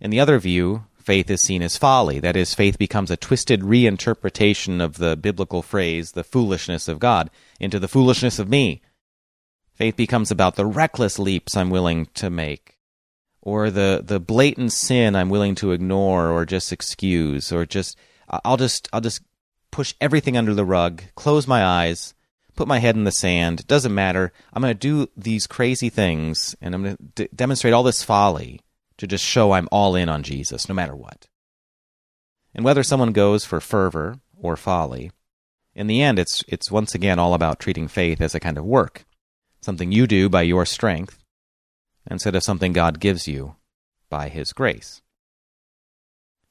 In 0.00 0.10
the 0.10 0.20
other 0.20 0.38
view, 0.38 0.84
faith 0.96 1.28
is 1.28 1.42
seen 1.42 1.60
as 1.60 1.76
folly. 1.76 2.20
That 2.20 2.36
is, 2.36 2.54
faith 2.54 2.78
becomes 2.78 3.10
a 3.10 3.16
twisted 3.16 3.62
reinterpretation 3.62 4.80
of 4.80 4.98
the 4.98 5.16
biblical 5.16 5.60
phrase, 5.60 6.12
the 6.12 6.24
foolishness 6.24 6.86
of 6.86 7.00
God, 7.00 7.30
into 7.58 7.80
the 7.80 7.88
foolishness 7.88 8.38
of 8.38 8.48
me. 8.48 8.80
Faith 9.74 9.96
becomes 9.96 10.30
about 10.30 10.54
the 10.54 10.66
reckless 10.66 11.18
leaps 11.18 11.56
I'm 11.56 11.70
willing 11.70 12.06
to 12.14 12.30
make, 12.30 12.78
or 13.42 13.70
the 13.70 14.02
the 14.04 14.20
blatant 14.20 14.72
sin 14.72 15.16
I'm 15.16 15.30
willing 15.30 15.54
to 15.56 15.72
ignore 15.72 16.30
or 16.30 16.44
just 16.44 16.72
excuse 16.72 17.52
or 17.52 17.66
just 17.66 17.96
I'll 18.28 18.56
just 18.56 18.88
I'll 18.92 19.00
just 19.00 19.22
push 19.70 19.94
everything 20.00 20.36
under 20.36 20.54
the 20.54 20.64
rug, 20.64 21.02
close 21.14 21.46
my 21.46 21.64
eyes, 21.64 22.14
put 22.54 22.68
my 22.68 22.78
head 22.78 22.96
in 22.96 23.04
the 23.04 23.12
sand. 23.12 23.66
Doesn't 23.66 23.94
matter. 23.94 24.32
I'm 24.52 24.62
going 24.62 24.74
to 24.74 24.78
do 24.78 25.10
these 25.16 25.46
crazy 25.46 25.88
things 25.88 26.54
and 26.60 26.74
I'm 26.74 26.82
going 26.82 26.96
to 26.96 27.02
d- 27.14 27.28
demonstrate 27.34 27.72
all 27.72 27.82
this 27.82 28.02
folly 28.02 28.60
to 28.98 29.06
just 29.06 29.24
show 29.24 29.52
I'm 29.52 29.68
all 29.72 29.94
in 29.94 30.08
on 30.08 30.22
Jesus 30.22 30.68
no 30.68 30.74
matter 30.74 30.94
what. 30.94 31.28
And 32.54 32.64
whether 32.64 32.82
someone 32.82 33.12
goes 33.12 33.44
for 33.44 33.60
fervor 33.60 34.16
or 34.36 34.56
folly, 34.56 35.12
in 35.74 35.86
the 35.86 36.02
end 36.02 36.18
it's 36.18 36.44
it's 36.48 36.70
once 36.70 36.94
again 36.94 37.18
all 37.18 37.32
about 37.32 37.60
treating 37.60 37.88
faith 37.88 38.20
as 38.20 38.34
a 38.34 38.40
kind 38.40 38.58
of 38.58 38.64
work, 38.64 39.04
something 39.60 39.92
you 39.92 40.06
do 40.06 40.28
by 40.28 40.42
your 40.42 40.66
strength 40.66 41.19
instead 42.10 42.34
of 42.34 42.42
something 42.42 42.72
God 42.72 43.00
gives 43.00 43.28
you 43.28 43.56
by 44.08 44.28
His 44.28 44.52
grace. 44.52 45.00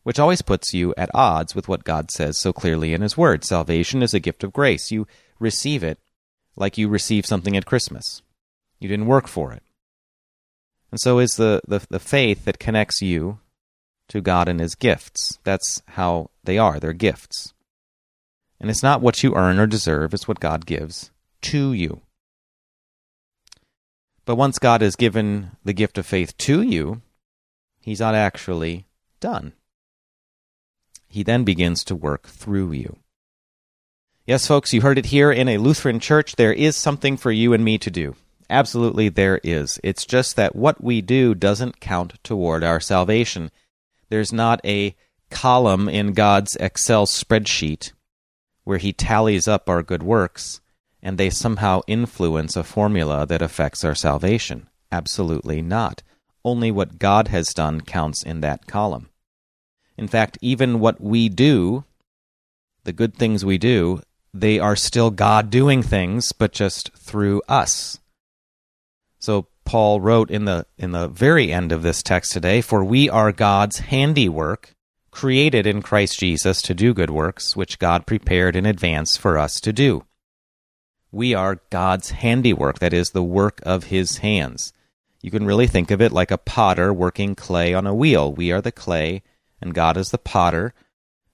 Which 0.03 0.17
always 0.17 0.41
puts 0.41 0.73
you 0.73 0.93
at 0.97 1.13
odds 1.13 1.53
with 1.53 1.67
what 1.67 1.83
God 1.83 2.09
says 2.09 2.39
so 2.39 2.53
clearly 2.53 2.93
in 2.93 3.01
His 3.01 3.17
Word. 3.17 3.43
Salvation 3.43 4.01
is 4.01 4.13
a 4.13 4.19
gift 4.19 4.43
of 4.43 4.53
grace. 4.53 4.91
You 4.91 5.05
receive 5.39 5.83
it 5.83 5.99
like 6.55 6.77
you 6.77 6.87
receive 6.87 7.25
something 7.25 7.55
at 7.57 7.65
Christmas. 7.65 8.21
You 8.79 8.87
didn't 8.87 9.07
work 9.07 9.27
for 9.27 9.51
it. 9.51 9.61
And 10.91 10.99
so 10.99 11.19
is 11.19 11.35
the, 11.35 11.61
the, 11.67 11.85
the 11.89 11.99
faith 11.99 12.45
that 12.45 12.59
connects 12.59 13.01
you 13.01 13.39
to 14.07 14.21
God 14.21 14.47
and 14.47 14.59
His 14.59 14.73
gifts. 14.73 15.37
That's 15.43 15.83
how 15.89 16.31
they 16.43 16.57
are. 16.57 16.79
They're 16.79 16.93
gifts. 16.93 17.53
And 18.59 18.69
it's 18.69 18.83
not 18.83 19.01
what 19.01 19.21
you 19.21 19.35
earn 19.35 19.59
or 19.59 19.67
deserve, 19.67 20.13
it's 20.13 20.27
what 20.27 20.39
God 20.39 20.65
gives 20.65 21.11
to 21.43 21.73
you. 21.73 22.01
But 24.29 24.35
once 24.35 24.59
God 24.59 24.81
has 24.81 24.95
given 24.95 25.57
the 25.63 25.73
gift 25.73 25.97
of 25.97 26.05
faith 26.05 26.37
to 26.37 26.61
you, 26.61 27.01
He's 27.81 27.99
not 27.99 28.13
actually 28.13 28.85
done. 29.19 29.53
He 31.07 31.23
then 31.23 31.43
begins 31.43 31.83
to 31.85 31.95
work 31.95 32.27
through 32.27 32.73
you. 32.73 32.97
Yes, 34.27 34.45
folks, 34.45 34.71
you 34.71 34.81
heard 34.81 34.99
it 34.99 35.07
here 35.07 35.31
in 35.31 35.49
a 35.49 35.57
Lutheran 35.57 35.99
church. 35.99 36.35
There 36.35 36.53
is 36.53 36.75
something 36.75 37.17
for 37.17 37.31
you 37.31 37.53
and 37.53 37.65
me 37.65 37.79
to 37.79 37.89
do. 37.89 38.15
Absolutely, 38.51 39.09
there 39.09 39.39
is. 39.43 39.79
It's 39.83 40.05
just 40.05 40.35
that 40.35 40.55
what 40.55 40.83
we 40.83 41.01
do 41.01 41.33
doesn't 41.33 41.79
count 41.79 42.23
toward 42.23 42.63
our 42.63 42.79
salvation. 42.79 43.49
There's 44.09 44.31
not 44.31 44.61
a 44.63 44.95
column 45.31 45.89
in 45.89 46.13
God's 46.13 46.55
Excel 46.57 47.07
spreadsheet 47.07 47.93
where 48.63 48.77
He 48.77 48.93
tallies 48.93 49.47
up 49.47 49.67
our 49.67 49.81
good 49.81 50.03
works 50.03 50.61
and 51.01 51.17
they 51.17 51.29
somehow 51.29 51.81
influence 51.87 52.55
a 52.55 52.63
formula 52.63 53.25
that 53.25 53.41
affects 53.41 53.83
our 53.83 53.95
salvation. 53.95 54.67
Absolutely 54.91 55.61
not. 55.61 56.03
Only 56.43 56.71
what 56.71 56.99
God 56.99 57.27
has 57.29 57.53
done 57.53 57.81
counts 57.81 58.23
in 58.23 58.41
that 58.41 58.67
column. 58.67 59.09
In 59.97 60.07
fact, 60.07 60.37
even 60.41 60.79
what 60.79 61.01
we 61.01 61.29
do, 61.29 61.83
the 62.83 62.93
good 62.93 63.15
things 63.15 63.43
we 63.43 63.57
do, 63.57 64.01
they 64.33 64.59
are 64.59 64.75
still 64.75 65.11
God 65.11 65.49
doing 65.49 65.83
things, 65.83 66.31
but 66.31 66.51
just 66.51 66.91
through 66.93 67.41
us. 67.47 67.99
So 69.19 69.47
Paul 69.65 69.99
wrote 70.01 70.31
in 70.31 70.45
the 70.45 70.65
in 70.77 70.91
the 70.91 71.07
very 71.07 71.51
end 71.51 71.71
of 71.71 71.83
this 71.83 72.01
text 72.01 72.31
today, 72.31 72.61
for 72.61 72.83
we 72.83 73.09
are 73.09 73.31
God's 73.31 73.79
handiwork, 73.79 74.73
created 75.11 75.67
in 75.67 75.81
Christ 75.81 76.19
Jesus 76.19 76.61
to 76.63 76.73
do 76.73 76.93
good 76.93 77.09
works, 77.09 77.55
which 77.55 77.79
God 77.79 78.07
prepared 78.07 78.55
in 78.55 78.65
advance 78.65 79.17
for 79.17 79.37
us 79.37 79.59
to 79.61 79.73
do. 79.73 80.05
We 81.11 81.33
are 81.33 81.61
God's 81.69 82.11
handiwork, 82.11 82.79
that 82.79 82.93
is, 82.93 83.11
the 83.11 83.23
work 83.23 83.61
of 83.63 83.85
His 83.85 84.17
hands. 84.17 84.73
You 85.21 85.31
can 85.31 85.45
really 85.45 85.67
think 85.67 85.91
of 85.91 86.01
it 86.01 86.11
like 86.11 86.31
a 86.31 86.37
potter 86.37 86.93
working 86.93 87.35
clay 87.35 87.73
on 87.73 87.87
a 87.87 87.95
wheel. 87.95 88.31
We 88.31 88.51
are 88.51 88.61
the 88.61 88.71
clay, 88.71 89.23
and 89.61 89.73
God 89.73 89.97
is 89.97 90.11
the 90.11 90.17
potter, 90.17 90.73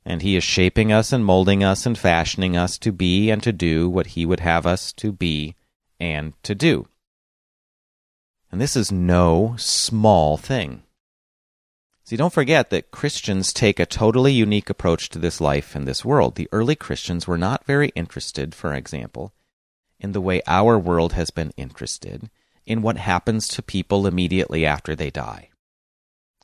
and 0.06 0.22
He 0.22 0.36
is 0.36 0.44
shaping 0.44 0.92
us 0.92 1.12
and 1.12 1.26
molding 1.26 1.64
us 1.64 1.86
and 1.86 1.98
fashioning 1.98 2.56
us 2.56 2.78
to 2.80 2.92
be 2.92 3.30
and 3.30 3.44
to 3.44 3.52
do 3.52 3.90
what 3.90 4.08
He 4.08 4.26
would 4.26 4.40
have 4.40 4.66
us 4.66 4.94
to 4.94 5.12
be 5.12 5.56
and 6.00 6.34
to 6.44 6.56
do. 6.56 6.88
And 8.52 8.62
this 8.62 8.76
is 8.76 8.92
no 8.92 9.56
small 9.58 10.38
thing. 10.38 10.84
See, 12.06 12.16
don't 12.16 12.34
forget 12.34 12.70
that 12.70 12.92
Christians 12.92 13.52
take 13.52 13.80
a 13.80 13.86
totally 13.86 14.32
unique 14.32 14.70
approach 14.70 15.10
to 15.10 15.20
this 15.20 15.42
life 15.42 15.76
and 15.76 15.88
this 15.88 16.06
world. 16.06 16.36
The 16.36 16.48
early 16.52 16.76
Christians 16.76 17.28
were 17.28 17.38
not 17.38 17.66
very 17.66 17.90
interested, 17.90 18.54
for 18.54 18.74
example, 18.74 19.34
in 20.06 20.12
the 20.12 20.22
way 20.22 20.40
our 20.46 20.78
world 20.78 21.14
has 21.14 21.32
been 21.32 21.52
interested 21.58 22.30
in 22.64 22.84
what 22.84 22.96
happens 22.96 23.48
to 23.48 23.64
people 23.64 24.06
immediately 24.06 24.64
after 24.64 24.96
they 24.96 25.10
die. 25.10 25.50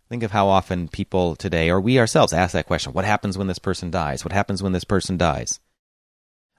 Think 0.09 0.23
of 0.23 0.31
how 0.31 0.47
often 0.47 0.87
people 0.87 1.35
today, 1.35 1.69
or 1.69 1.79
we 1.79 1.99
ourselves, 1.99 2.33
ask 2.33 2.53
that 2.53 2.65
question 2.65 2.91
what 2.91 3.05
happens 3.05 3.37
when 3.37 3.45
this 3.45 3.59
person 3.59 3.91
dies? 3.91 4.25
What 4.25 4.33
happens 4.33 4.63
when 4.63 4.71
this 4.73 4.83
person 4.83 5.15
dies? 5.15 5.59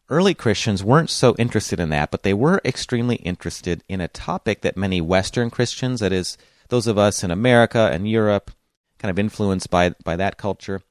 Early 0.09 0.33
Christians 0.33 0.85
weren't 0.85 1.11
so 1.11 1.35
interested 1.39 1.81
in 1.81 1.89
that, 1.89 2.13
but 2.13 2.23
they 2.23 2.35
were 2.35 2.61
extremely 2.65 3.17
interested 3.17 3.83
in 3.89 4.01
a 4.01 4.07
topic 4.07 4.61
that 4.61 4.77
many 4.77 5.01
Western 5.01 5.51
Christians, 5.51 5.99
that 5.99 6.13
is, 6.13 6.39
those 6.69 6.87
of 6.87 6.99
us 6.99 7.25
in 7.25 7.33
America 7.33 7.91
and 7.93 8.09
Europe, 8.09 8.53
kind 8.99 9.11
of 9.11 9.19
influenced 9.19 9.71
by 9.71 9.91
by 10.05 10.15
that 10.15 10.39
culture. 10.39 10.83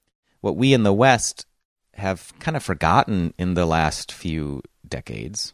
What 0.41 0.58
we 0.58 0.74
in 0.74 0.84
the 0.84 0.94
West 0.94 1.46
have 1.94 2.34
kind 2.39 2.58
of 2.58 2.63
forgotten 2.63 3.34
in 3.38 3.53
the 3.53 3.65
last 3.65 4.12
few 4.12 4.62
decades, 4.86 5.53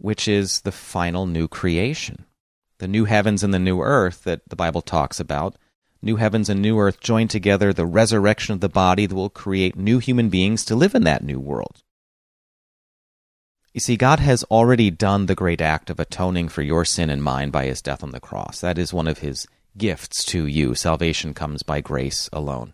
which 0.00 0.26
is 0.26 0.62
the 0.62 0.72
final 0.72 1.26
new 1.26 1.46
creation, 1.46 2.24
the 2.78 2.88
new 2.88 3.04
heavens 3.04 3.42
and 3.42 3.52
the 3.52 3.58
new 3.58 3.80
earth 3.80 4.24
that 4.24 4.40
the 4.48 4.56
Bible 4.56 4.80
talks 4.82 5.20
about. 5.20 5.56
New 6.02 6.16
heavens 6.16 6.48
and 6.48 6.62
new 6.62 6.78
earth 6.78 7.00
joined 7.00 7.28
together, 7.28 7.72
the 7.72 7.84
resurrection 7.84 8.54
of 8.54 8.60
the 8.60 8.70
body 8.70 9.04
that 9.04 9.14
will 9.14 9.28
create 9.28 9.76
new 9.76 9.98
human 9.98 10.30
beings 10.30 10.64
to 10.64 10.74
live 10.74 10.94
in 10.94 11.04
that 11.04 11.22
new 11.22 11.38
world. 11.38 11.82
You 13.74 13.80
see, 13.80 13.96
God 13.96 14.18
has 14.18 14.42
already 14.44 14.90
done 14.90 15.26
the 15.26 15.34
great 15.34 15.60
act 15.60 15.90
of 15.90 16.00
atoning 16.00 16.48
for 16.48 16.62
your 16.62 16.86
sin 16.86 17.10
and 17.10 17.22
mine 17.22 17.50
by 17.50 17.66
his 17.66 17.82
death 17.82 18.02
on 18.02 18.10
the 18.10 18.18
cross. 18.18 18.60
That 18.60 18.78
is 18.78 18.94
one 18.94 19.06
of 19.06 19.18
his 19.18 19.46
gifts 19.76 20.24
to 20.24 20.46
you. 20.46 20.74
Salvation 20.74 21.34
comes 21.34 21.62
by 21.62 21.82
grace 21.82 22.30
alone. 22.32 22.72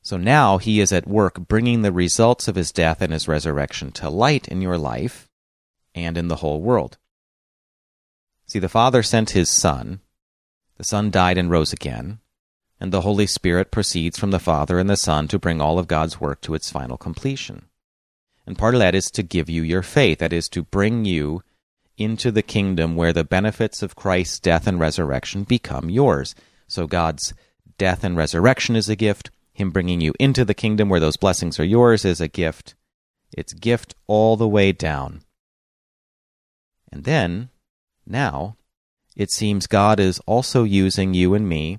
So 0.00 0.16
now 0.16 0.58
he 0.58 0.80
is 0.80 0.92
at 0.92 1.06
work 1.06 1.46
bringing 1.48 1.82
the 1.82 1.92
results 1.92 2.46
of 2.46 2.54
his 2.54 2.72
death 2.72 3.02
and 3.02 3.12
his 3.12 3.28
resurrection 3.28 3.90
to 3.92 4.08
light 4.08 4.48
in 4.48 4.62
your 4.62 4.78
life 4.78 5.28
and 5.94 6.16
in 6.16 6.28
the 6.28 6.36
whole 6.36 6.60
world. 6.60 6.98
See, 8.46 8.58
the 8.58 8.68
Father 8.68 9.02
sent 9.02 9.30
his 9.30 9.50
Son, 9.50 10.00
the 10.76 10.84
Son 10.84 11.10
died 11.10 11.38
and 11.38 11.50
rose 11.50 11.72
again, 11.72 12.18
and 12.80 12.92
the 12.92 13.02
Holy 13.02 13.26
Spirit 13.26 13.70
proceeds 13.70 14.18
from 14.18 14.30
the 14.30 14.40
Father 14.40 14.78
and 14.78 14.90
the 14.90 14.96
Son 14.96 15.28
to 15.28 15.38
bring 15.38 15.60
all 15.60 15.78
of 15.78 15.86
God's 15.88 16.20
work 16.20 16.40
to 16.42 16.54
its 16.54 16.70
final 16.70 16.96
completion. 16.96 17.66
And 18.46 18.58
part 18.58 18.74
of 18.74 18.80
that 18.80 18.94
is 18.94 19.10
to 19.12 19.22
give 19.22 19.48
you 19.48 19.62
your 19.62 19.82
faith, 19.82 20.18
that 20.18 20.32
is, 20.32 20.48
to 20.48 20.62
bring 20.62 21.04
you 21.04 21.42
into 21.96 22.32
the 22.32 22.42
kingdom 22.42 22.96
where 22.96 23.12
the 23.12 23.24
benefits 23.24 23.82
of 23.82 23.94
Christ's 23.94 24.40
death 24.40 24.66
and 24.66 24.80
resurrection 24.80 25.44
become 25.44 25.90
yours. 25.90 26.34
So 26.66 26.86
God's 26.86 27.34
death 27.78 28.02
and 28.02 28.16
resurrection 28.16 28.76
is 28.76 28.88
a 28.88 28.96
gift. 28.96 29.30
Him 29.52 29.70
bringing 29.70 30.00
you 30.00 30.12
into 30.18 30.44
the 30.44 30.54
kingdom 30.54 30.88
where 30.88 31.00
those 31.00 31.16
blessings 31.16 31.60
are 31.60 31.64
yours 31.64 32.04
is 32.04 32.20
a 32.20 32.28
gift. 32.28 32.74
It's 33.36 33.52
gift 33.52 33.94
all 34.06 34.36
the 34.36 34.48
way 34.48 34.72
down. 34.72 35.22
And 36.92 37.04
then, 37.04 37.48
now, 38.06 38.56
it 39.16 39.30
seems 39.30 39.66
God 39.66 39.98
is 39.98 40.20
also 40.26 40.62
using 40.62 41.14
you 41.14 41.34
and 41.34 41.48
me 41.48 41.78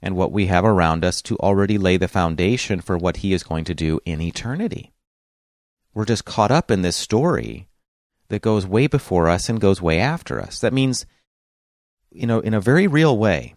and 0.00 0.16
what 0.16 0.32
we 0.32 0.46
have 0.46 0.64
around 0.64 1.04
us 1.04 1.20
to 1.22 1.36
already 1.36 1.76
lay 1.76 1.96
the 1.96 2.08
foundation 2.08 2.80
for 2.80 2.96
what 2.96 3.18
He 3.18 3.32
is 3.32 3.42
going 3.42 3.64
to 3.64 3.74
do 3.74 4.00
in 4.04 4.20
eternity. 4.20 4.92
We're 5.92 6.04
just 6.04 6.24
caught 6.24 6.50
up 6.50 6.70
in 6.70 6.82
this 6.82 6.96
story 6.96 7.68
that 8.28 8.42
goes 8.42 8.66
way 8.66 8.86
before 8.86 9.28
us 9.28 9.48
and 9.48 9.60
goes 9.60 9.82
way 9.82 9.98
after 9.98 10.40
us. 10.40 10.60
That 10.60 10.72
means, 10.72 11.06
you 12.10 12.26
know, 12.26 12.40
in 12.40 12.54
a 12.54 12.60
very 12.60 12.86
real 12.86 13.18
way. 13.18 13.54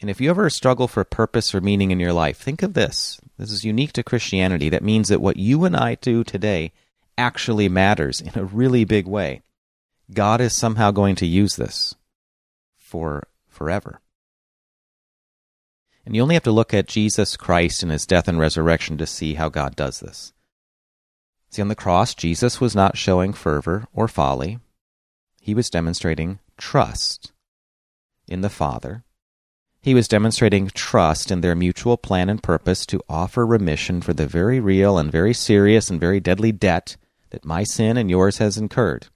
And 0.00 0.10
if 0.10 0.20
you 0.20 0.28
ever 0.28 0.50
struggle 0.50 0.88
for 0.88 1.04
purpose 1.04 1.54
or 1.54 1.60
meaning 1.60 1.90
in 1.90 2.00
your 2.00 2.12
life, 2.12 2.36
think 2.38 2.62
of 2.62 2.74
this. 2.74 3.20
This 3.38 3.52
is 3.52 3.64
unique 3.64 3.92
to 3.92 4.02
Christianity. 4.02 4.68
That 4.68 4.82
means 4.82 5.08
that 5.08 5.20
what 5.20 5.36
you 5.36 5.64
and 5.64 5.76
I 5.76 5.94
do 5.94 6.24
today 6.24 6.72
actually 7.16 7.68
matters 7.68 8.20
in 8.20 8.36
a 8.38 8.44
really 8.44 8.84
big 8.84 9.06
way. 9.06 9.42
God 10.12 10.40
is 10.40 10.56
somehow 10.56 10.90
going 10.90 11.16
to 11.16 11.26
use 11.26 11.56
this 11.56 11.94
for 12.76 13.26
forever. 13.48 14.00
And 16.04 16.14
you 16.14 16.22
only 16.22 16.34
have 16.34 16.44
to 16.44 16.52
look 16.52 16.74
at 16.74 16.86
Jesus 16.86 17.36
Christ 17.36 17.82
and 17.82 17.90
his 17.90 18.06
death 18.06 18.28
and 18.28 18.38
resurrection 18.38 18.98
to 18.98 19.06
see 19.06 19.34
how 19.34 19.48
God 19.48 19.74
does 19.74 20.00
this. 20.00 20.32
See, 21.50 21.62
on 21.62 21.68
the 21.68 21.74
cross, 21.74 22.14
Jesus 22.14 22.60
was 22.60 22.74
not 22.74 22.98
showing 22.98 23.32
fervor 23.32 23.86
or 23.92 24.08
folly. 24.08 24.58
He 25.40 25.54
was 25.54 25.70
demonstrating 25.70 26.40
trust 26.58 27.32
in 28.26 28.42
the 28.42 28.50
Father. 28.50 29.04
He 29.80 29.94
was 29.94 30.08
demonstrating 30.08 30.68
trust 30.68 31.30
in 31.30 31.42
their 31.42 31.54
mutual 31.54 31.96
plan 31.96 32.28
and 32.28 32.42
purpose 32.42 32.84
to 32.86 33.02
offer 33.08 33.46
remission 33.46 34.00
for 34.00 34.12
the 34.12 34.26
very 34.26 34.60
real 34.60 34.98
and 34.98 35.12
very 35.12 35.34
serious 35.34 35.90
and 35.90 36.00
very 36.00 36.20
deadly 36.20 36.52
debt 36.52 36.96
that 37.30 37.44
my 37.44 37.64
sin 37.64 37.96
and 37.96 38.10
yours 38.10 38.38
has 38.38 38.56
incurred. 38.56 39.08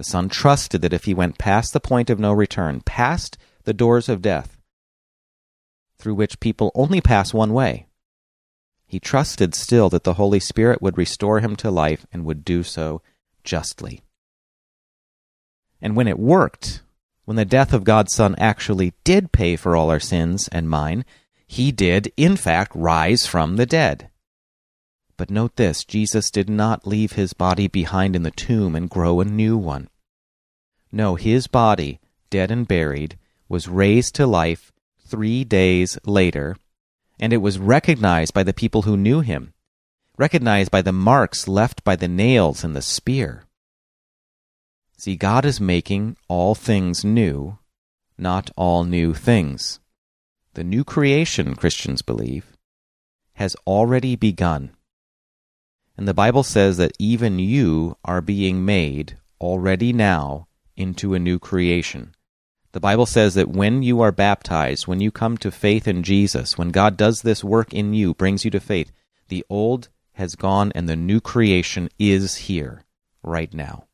The 0.00 0.04
Son 0.04 0.30
trusted 0.30 0.80
that 0.80 0.94
if 0.94 1.04
he 1.04 1.12
went 1.12 1.36
past 1.36 1.74
the 1.74 1.78
point 1.78 2.08
of 2.08 2.18
no 2.18 2.32
return, 2.32 2.80
past 2.80 3.36
the 3.64 3.74
doors 3.74 4.08
of 4.08 4.22
death, 4.22 4.56
through 5.98 6.14
which 6.14 6.40
people 6.40 6.72
only 6.74 7.02
pass 7.02 7.34
one 7.34 7.52
way, 7.52 7.86
he 8.86 8.98
trusted 8.98 9.54
still 9.54 9.90
that 9.90 10.04
the 10.04 10.14
Holy 10.14 10.40
Spirit 10.40 10.80
would 10.80 10.96
restore 10.96 11.40
him 11.40 11.54
to 11.56 11.70
life 11.70 12.06
and 12.14 12.24
would 12.24 12.46
do 12.46 12.62
so 12.62 13.02
justly. 13.44 14.00
And 15.82 15.94
when 15.94 16.08
it 16.08 16.18
worked, 16.18 16.80
when 17.26 17.36
the 17.36 17.44
death 17.44 17.74
of 17.74 17.84
God's 17.84 18.14
Son 18.14 18.34
actually 18.38 18.94
did 19.04 19.32
pay 19.32 19.54
for 19.54 19.76
all 19.76 19.90
our 19.90 20.00
sins 20.00 20.48
and 20.48 20.70
mine, 20.70 21.04
he 21.46 21.72
did, 21.72 22.10
in 22.16 22.38
fact, 22.38 22.72
rise 22.74 23.26
from 23.26 23.56
the 23.56 23.66
dead. 23.66 24.08
But 25.20 25.28
note 25.30 25.56
this 25.56 25.84
Jesus 25.84 26.30
did 26.30 26.48
not 26.48 26.86
leave 26.86 27.12
his 27.12 27.34
body 27.34 27.68
behind 27.68 28.16
in 28.16 28.22
the 28.22 28.30
tomb 28.30 28.74
and 28.74 28.88
grow 28.88 29.20
a 29.20 29.24
new 29.26 29.54
one. 29.54 29.90
No, 30.90 31.16
his 31.16 31.46
body, 31.46 32.00
dead 32.30 32.50
and 32.50 32.66
buried, 32.66 33.18
was 33.46 33.68
raised 33.68 34.14
to 34.14 34.26
life 34.26 34.72
three 35.06 35.44
days 35.44 35.98
later 36.06 36.56
and 37.18 37.34
it 37.34 37.42
was 37.42 37.58
recognized 37.58 38.32
by 38.32 38.42
the 38.42 38.54
people 38.54 38.80
who 38.80 38.96
knew 38.96 39.20
him, 39.20 39.52
recognized 40.16 40.70
by 40.70 40.80
the 40.80 40.90
marks 40.90 41.46
left 41.46 41.84
by 41.84 41.96
the 41.96 42.08
nails 42.08 42.64
and 42.64 42.74
the 42.74 42.80
spear. 42.80 43.44
See, 44.96 45.16
God 45.16 45.44
is 45.44 45.60
making 45.60 46.16
all 46.28 46.54
things 46.54 47.04
new, 47.04 47.58
not 48.16 48.48
all 48.56 48.84
new 48.84 49.12
things. 49.12 49.80
The 50.54 50.64
new 50.64 50.82
creation, 50.82 51.56
Christians 51.56 52.00
believe, 52.00 52.56
has 53.34 53.54
already 53.66 54.16
begun. 54.16 54.70
And 56.00 56.08
the 56.08 56.14
Bible 56.14 56.42
says 56.42 56.78
that 56.78 56.96
even 56.98 57.38
you 57.38 57.94
are 58.06 58.22
being 58.22 58.64
made 58.64 59.18
already 59.38 59.92
now 59.92 60.48
into 60.74 61.12
a 61.12 61.18
new 61.18 61.38
creation. 61.38 62.14
The 62.72 62.80
Bible 62.80 63.04
says 63.04 63.34
that 63.34 63.50
when 63.50 63.82
you 63.82 64.00
are 64.00 64.10
baptized, 64.10 64.86
when 64.86 65.00
you 65.00 65.10
come 65.10 65.36
to 65.36 65.50
faith 65.50 65.86
in 65.86 66.02
Jesus, 66.02 66.56
when 66.56 66.70
God 66.70 66.96
does 66.96 67.20
this 67.20 67.44
work 67.44 67.74
in 67.74 67.92
you, 67.92 68.14
brings 68.14 68.46
you 68.46 68.50
to 68.52 68.60
faith, 68.60 68.90
the 69.28 69.44
old 69.50 69.90
has 70.12 70.36
gone 70.36 70.72
and 70.74 70.88
the 70.88 70.96
new 70.96 71.20
creation 71.20 71.90
is 71.98 72.34
here 72.36 72.84
right 73.22 73.52
now. 73.52 73.84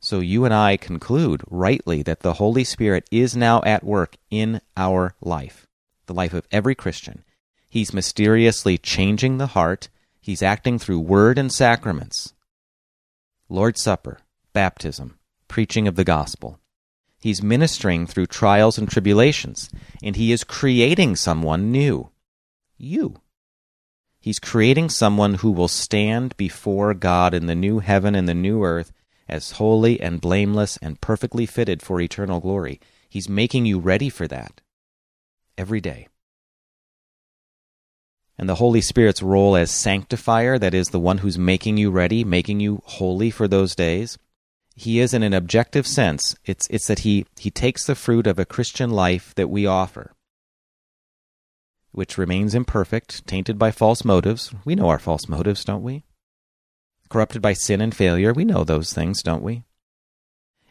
So 0.00 0.18
you 0.18 0.44
and 0.44 0.52
I 0.52 0.78
conclude 0.78 1.44
rightly 1.48 2.02
that 2.02 2.22
the 2.22 2.34
Holy 2.34 2.64
Spirit 2.64 3.06
is 3.12 3.36
now 3.36 3.62
at 3.62 3.84
work 3.84 4.16
in 4.30 4.62
our 4.76 5.14
life, 5.20 5.68
the 6.06 6.14
life 6.14 6.34
of 6.34 6.48
every 6.50 6.74
Christian. 6.74 7.22
He's 7.72 7.94
mysteriously 7.94 8.76
changing 8.76 9.38
the 9.38 9.46
heart. 9.46 9.88
He's 10.20 10.42
acting 10.42 10.78
through 10.78 11.00
word 11.00 11.38
and 11.38 11.50
sacraments. 11.50 12.34
Lord's 13.48 13.80
Supper, 13.80 14.18
baptism, 14.52 15.18
preaching 15.48 15.88
of 15.88 15.96
the 15.96 16.04
gospel. 16.04 16.58
He's 17.18 17.42
ministering 17.42 18.06
through 18.06 18.26
trials 18.26 18.76
and 18.76 18.90
tribulations, 18.90 19.70
and 20.02 20.16
he 20.16 20.32
is 20.32 20.44
creating 20.44 21.16
someone 21.16 21.72
new. 21.72 22.10
You. 22.76 23.22
He's 24.20 24.38
creating 24.38 24.90
someone 24.90 25.36
who 25.36 25.50
will 25.50 25.66
stand 25.66 26.36
before 26.36 26.92
God 26.92 27.32
in 27.32 27.46
the 27.46 27.54
new 27.54 27.78
heaven 27.78 28.14
and 28.14 28.28
the 28.28 28.34
new 28.34 28.62
earth 28.62 28.92
as 29.30 29.52
holy 29.52 29.98
and 29.98 30.20
blameless 30.20 30.76
and 30.82 31.00
perfectly 31.00 31.46
fitted 31.46 31.80
for 31.80 32.02
eternal 32.02 32.38
glory. 32.38 32.82
He's 33.08 33.30
making 33.30 33.64
you 33.64 33.78
ready 33.78 34.10
for 34.10 34.28
that 34.28 34.60
every 35.56 35.80
day. 35.80 36.08
And 38.42 38.48
the 38.48 38.56
Holy 38.56 38.80
Spirit's 38.80 39.22
role 39.22 39.54
as 39.54 39.70
sanctifier, 39.70 40.58
that 40.58 40.74
is, 40.74 40.88
the 40.88 40.98
one 40.98 41.18
who's 41.18 41.38
making 41.38 41.76
you 41.76 41.92
ready, 41.92 42.24
making 42.24 42.58
you 42.58 42.82
holy 42.84 43.30
for 43.30 43.46
those 43.46 43.76
days, 43.76 44.18
he 44.74 44.98
is 44.98 45.14
in 45.14 45.22
an 45.22 45.32
objective 45.32 45.86
sense 45.86 46.34
it's 46.44 46.66
it's 46.68 46.88
that 46.88 46.98
he 46.98 47.24
he 47.36 47.52
takes 47.52 47.86
the 47.86 47.94
fruit 47.94 48.26
of 48.26 48.40
a 48.40 48.44
christian 48.44 48.90
life 48.90 49.32
that 49.36 49.48
we 49.48 49.64
offer 49.64 50.10
which 51.92 52.18
remains 52.18 52.52
imperfect 52.52 53.24
tainted 53.28 53.60
by 53.60 53.70
false 53.70 54.04
motives. 54.04 54.52
We 54.64 54.74
know 54.74 54.88
our 54.88 54.98
false 54.98 55.28
motives 55.28 55.64
don't 55.64 55.84
we? 55.84 56.02
Corrupted 57.08 57.42
by 57.42 57.52
sin 57.52 57.80
and 57.80 57.94
failure. 57.94 58.32
We 58.32 58.44
know 58.44 58.64
those 58.64 58.92
things 58.92 59.22
don't 59.22 59.44
we? 59.44 59.62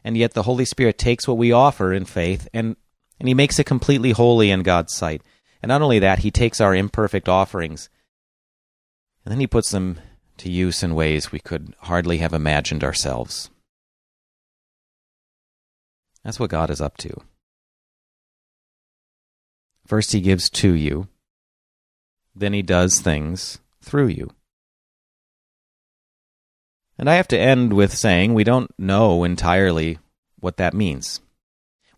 And 0.04 0.18
yet 0.18 0.34
the 0.34 0.44
holy 0.44 0.66
spirit 0.66 0.98
takes 0.98 1.26
what 1.26 1.38
we 1.38 1.54
offer 1.54 1.94
in 1.94 2.04
faith 2.04 2.50
and 2.54 2.76
And 3.18 3.30
he 3.30 3.34
makes 3.34 3.60
it 3.60 3.66
completely 3.66 4.12
holy 4.12 4.52
in 4.52 4.62
God's 4.62 4.94
sight. 4.94 5.22
And 5.62 5.70
not 5.70 5.82
only 5.82 6.00
that, 6.00 6.20
he 6.20 6.32
takes 6.32 6.60
our 6.60 6.76
imperfect 6.76 7.30
offerings 7.30 7.90
and 9.24 9.32
then 9.32 9.40
he 9.40 9.48
puts 9.48 9.72
them 9.72 10.00
to 10.38 10.52
use 10.52 10.82
in 10.82 10.96
ways 10.96 11.32
we 11.32 11.40
could 11.40 11.76
hardly 11.82 12.18
have 12.18 12.34
imagined 12.34 12.84
ourselves. 12.84 13.50
That's 16.24 16.40
what 16.40 16.50
God 16.50 16.70
is 16.70 16.82
up 16.82 16.98
to. 16.98 17.16
First, 19.86 20.14
he 20.14 20.22
gives 20.22 20.50
to 20.52 20.74
you, 20.74 21.08
then, 22.34 22.54
he 22.54 22.62
does 22.62 23.02
things 23.02 23.60
through 23.82 24.08
you. 24.08 24.32
And 26.98 27.10
I 27.10 27.16
have 27.16 27.28
to 27.30 27.40
end 27.40 27.74
with 27.74 27.98
saying 27.98 28.34
we 28.34 28.46
don't 28.46 28.72
know 28.80 29.24
entirely 29.24 30.00
what 30.40 30.58
that 30.58 30.74
means. 30.74 31.20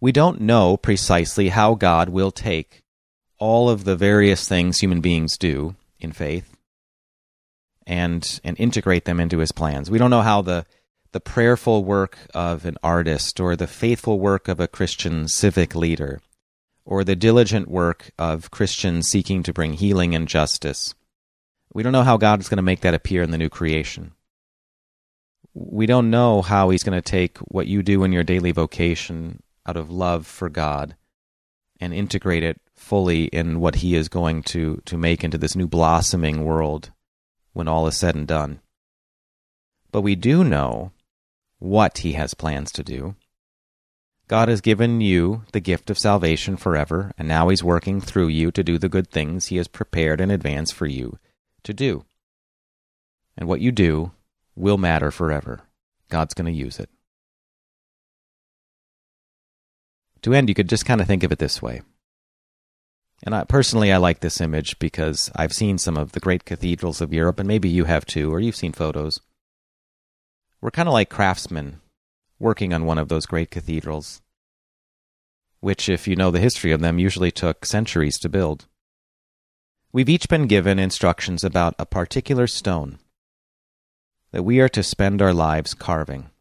We 0.02 0.12
don't 0.12 0.41
know 0.41 0.76
precisely 0.76 1.49
how 1.49 1.76
God 1.76 2.10
will 2.10 2.32
take 2.32 2.83
all 3.43 3.69
of 3.69 3.84
the 3.84 3.97
various 3.97 4.47
things 4.47 4.79
human 4.79 5.01
beings 5.01 5.38
do 5.38 5.75
in 5.99 6.13
faith 6.13 6.56
and 7.86 8.39
and 8.41 8.58
integrate 8.58 9.03
them 9.03 9.19
into 9.19 9.39
his 9.39 9.51
plans. 9.51 9.91
We 9.91 9.97
don't 9.97 10.10
know 10.10 10.21
how 10.21 10.41
the 10.41 10.65
the 11.12 11.19
prayerful 11.19 11.84
work 11.84 12.17
of 12.34 12.65
an 12.65 12.77
artist 12.82 13.41
or 13.41 13.58
the 13.58 13.67
faithful 13.67 14.17
work 14.17 14.47
of 14.47 14.62
a 14.62 14.67
Christian 14.69 15.27
civic 15.27 15.75
leader 15.75 16.21
or 16.86 17.03
the 17.03 17.17
diligent 17.17 17.67
work 17.67 18.12
of 18.17 18.49
Christians 18.49 19.10
seeking 19.10 19.43
to 19.43 19.51
bring 19.51 19.73
healing 19.73 20.15
and 20.15 20.25
justice. 20.25 20.95
We 21.73 21.84
don't 21.84 21.91
know 21.91 22.03
how 22.03 22.15
God 22.15 22.39
is 22.39 22.47
going 22.47 22.63
to 22.63 22.71
make 22.71 22.79
that 22.79 22.93
appear 22.93 23.23
in 23.23 23.32
the 23.32 23.38
new 23.38 23.49
creation. 23.49 24.13
We 25.53 25.86
don't 25.86 26.10
know 26.10 26.41
how 26.41 26.69
He's 26.69 26.84
going 26.84 26.97
to 26.97 27.12
take 27.17 27.39
what 27.39 27.67
you 27.67 27.84
do 27.84 28.06
in 28.06 28.13
your 28.13 28.23
daily 28.23 28.53
vocation 28.53 29.43
out 29.67 29.75
of 29.75 29.91
love 29.91 30.25
for 30.25 30.47
God 30.47 30.95
and 31.84 31.93
integrate 31.93 32.43
it 32.43 32.62
fully 32.76 33.26
in 33.26 33.60
what 33.60 33.76
He 33.76 33.93
is 33.96 34.08
going 34.08 34.41
to, 34.43 34.82
to 34.86 34.98
make 34.98 35.24
into 35.24 35.38
this 35.38 35.56
new 35.56 35.67
blossoming 35.67 36.46
world 36.46 36.91
when 37.52 37.67
all 37.67 37.88
is 37.88 37.98
said 37.98 38.15
and 38.15 38.26
done. 38.26 38.62
But 39.91 40.02
we 40.02 40.15
do 40.15 40.43
know 40.43 40.91
what 41.60 42.00
He 42.00 42.13
has 42.13 42.34
plans 42.34 42.72
to 42.74 42.84
do 42.84 43.15
God 44.30 44.48
has 44.48 44.62
given 44.62 45.02
you 45.02 45.43
the 45.52 45.60
gift 45.60 45.89
of 45.89 46.00
salvation 46.00 46.56
forever, 46.56 47.12
and 47.17 47.28
now 47.28 47.50
He's 47.50 47.63
working 47.63 48.00
through 48.00 48.30
you 48.30 48.52
to 48.52 48.63
do 48.63 48.78
the 48.78 48.89
good 48.89 49.10
things 49.10 49.48
He 49.48 49.58
has 49.58 49.67
prepared 49.67 50.22
in 50.22 50.32
advance 50.32 50.72
for 50.72 50.86
you 50.86 51.19
to 51.63 51.74
do. 51.74 52.06
And 53.38 53.50
what 53.50 53.60
you 53.60 53.72
do 53.72 54.12
will 54.56 54.78
matter 54.78 55.12
forever. 55.12 55.62
God's 56.10 56.34
going 56.34 56.46
to 56.46 56.58
use 56.58 56.80
it. 56.80 56.89
To 60.23 60.33
end, 60.33 60.49
you 60.49 60.55
could 60.55 60.69
just 60.69 60.86
kind 60.86 61.01
of 61.01 61.07
think 61.07 61.23
of 61.23 61.31
it 61.31 61.39
this 61.39 61.62
way. 61.62 61.81
And 63.25 63.36
I, 63.36 63.43
personally, 63.43 63.91
I 63.91 63.97
like 63.97 64.19
this 64.19 64.41
image 64.41 64.79
because 64.79 65.31
I've 65.36 65.53
seen 65.53 65.77
some 65.77 65.97
of 65.97 66.12
the 66.12 66.19
great 66.19 66.45
cathedrals 66.45 66.99
of 66.99 67.13
Europe, 67.13 67.39
and 67.39 67.47
maybe 67.47 67.69
you 67.69 67.86
have 67.86 68.05
too, 68.05 68.33
or 68.33 68.39
you've 68.39 68.55
seen 68.55 68.73
photos. 68.73 69.19
We're 70.62 70.71
kind 70.71 70.89
of 70.89 70.93
like 70.93 71.09
craftsmen 71.09 71.81
working 72.39 72.73
on 72.73 72.86
one 72.86 72.97
of 72.97 73.09
those 73.09 73.25
great 73.25 73.51
cathedrals, 73.51 74.21
which, 75.59 75.88
if 75.88 76.07
you 76.07 76.15
know 76.15 76.31
the 76.31 76.39
history 76.39 76.71
of 76.71 76.81
them, 76.81 76.99
usually 76.99 77.31
took 77.31 77.65
centuries 77.65 78.17
to 78.19 78.29
build. 78.29 78.65
We've 79.93 80.09
each 80.09 80.27
been 80.27 80.47
given 80.47 80.79
instructions 80.79 81.43
about 81.43 81.75
a 81.77 81.86
particular 81.86 82.47
stone 82.47 82.99
that 84.31 84.43
we 84.43 84.59
are 84.59 84.69
to 84.69 84.83
spend 84.83 85.21
our 85.21 85.33
lives 85.33 85.73
carving, 85.73 86.31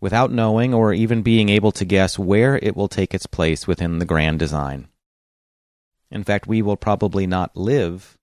without 0.00 0.30
knowing 0.30 0.74
or 0.74 0.92
even 0.92 1.22
being 1.22 1.48
able 1.48 1.72
to 1.72 1.84
guess 1.84 2.18
where 2.18 2.56
it 2.56 2.76
will 2.76 2.88
take 2.88 3.14
its 3.14 3.26
place 3.26 3.66
within 3.66 3.98
the 3.98 4.04
grand 4.04 4.38
design. 4.38 4.88
In 6.10 6.22
fact, 6.22 6.46
we 6.46 6.62
will 6.62 6.76
probably 6.76 7.26
not 7.26 7.56
live 7.56 8.16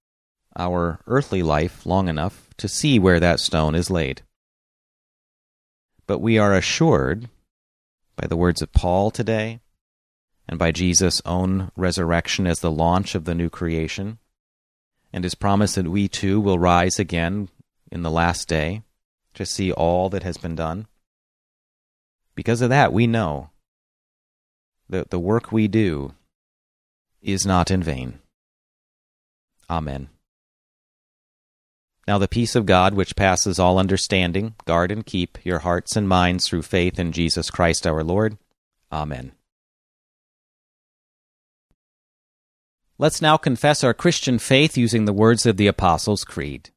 our 0.56 1.00
earthly 1.08 1.42
life 1.42 1.86
long 1.86 2.08
enough 2.08 2.50
to 2.58 2.68
see 2.68 3.00
where 3.00 3.20
that 3.20 3.40
stone 3.40 3.76
is 3.76 3.90
laid. 3.90 4.22
But 6.06 6.20
we 6.20 6.38
are 6.38 6.54
assured 6.54 7.30
by 8.16 8.28
the 8.28 8.38
words 8.38 8.62
of 8.62 8.72
Paul 8.72 9.10
today 9.10 9.60
and 10.48 10.60
by 10.60 10.72
Jesus' 10.72 11.22
own 11.26 11.72
resurrection 11.76 12.46
as 12.46 12.60
the 12.60 12.72
launch 12.72 13.16
of 13.16 13.26
the 13.26 13.36
new 13.36 13.50
creation 13.50 14.20
and 15.12 15.24
his 15.24 15.36
promise 15.36 15.76
that 15.76 15.88
we 15.88 16.08
too 16.08 16.42
will 16.42 16.60
rise 16.60 17.00
again 17.00 17.50
in 17.92 18.02
the 18.02 18.12
last 18.12 18.48
day 18.48 18.82
to 19.36 19.46
see 19.46 19.72
all 19.72 20.10
that 20.10 20.24
has 20.24 20.38
been 20.38 20.56
done. 20.56 20.88
Because 22.36 22.62
of 22.62 22.70
that, 22.70 22.94
we 22.94 23.08
know 23.08 23.50
that 24.90 25.10
the 25.10 25.20
work 25.20 25.52
we 25.52 25.68
do 25.68 26.14
is 27.22 27.46
not 27.46 27.72
in 27.72 27.82
vain. 27.82 28.20
Amen. 29.70 30.10
Now 32.08 32.18
the 32.18 32.28
peace 32.28 32.56
of 32.56 32.66
God, 32.66 32.94
which 32.94 33.16
passes 33.16 33.60
all 33.60 33.80
understanding, 33.80 34.56
guard 34.66 34.92
and 34.92 35.06
keep 35.06 35.38
your 35.46 35.60
hearts 35.60 35.96
and 35.96 36.08
minds 36.08 36.48
through 36.48 36.64
faith 36.64 37.00
in 37.00 37.12
Jesus 37.12 37.50
Christ 37.50 37.88
our 37.88 38.04
Lord. 38.04 38.38
Amen. 38.92 39.32
Let's 42.98 43.22
now 43.22 43.38
confess 43.38 43.84
our 43.84 43.94
Christian 43.94 44.38
faith 44.38 44.78
using 44.78 45.06
the 45.06 45.14
words 45.14 45.46
of 45.46 45.58
the 45.58 45.68
Apostles' 45.68 46.24
Creed. 46.24 46.70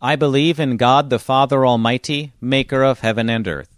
I 0.00 0.16
believe 0.16 0.60
in 0.60 0.76
God 0.76 1.10
the 1.10 1.18
Father 1.18 1.66
Almighty, 1.66 2.32
maker 2.40 2.82
of 2.82 3.00
heaven 3.00 3.28
and 3.28 3.46
earth. 3.46 3.77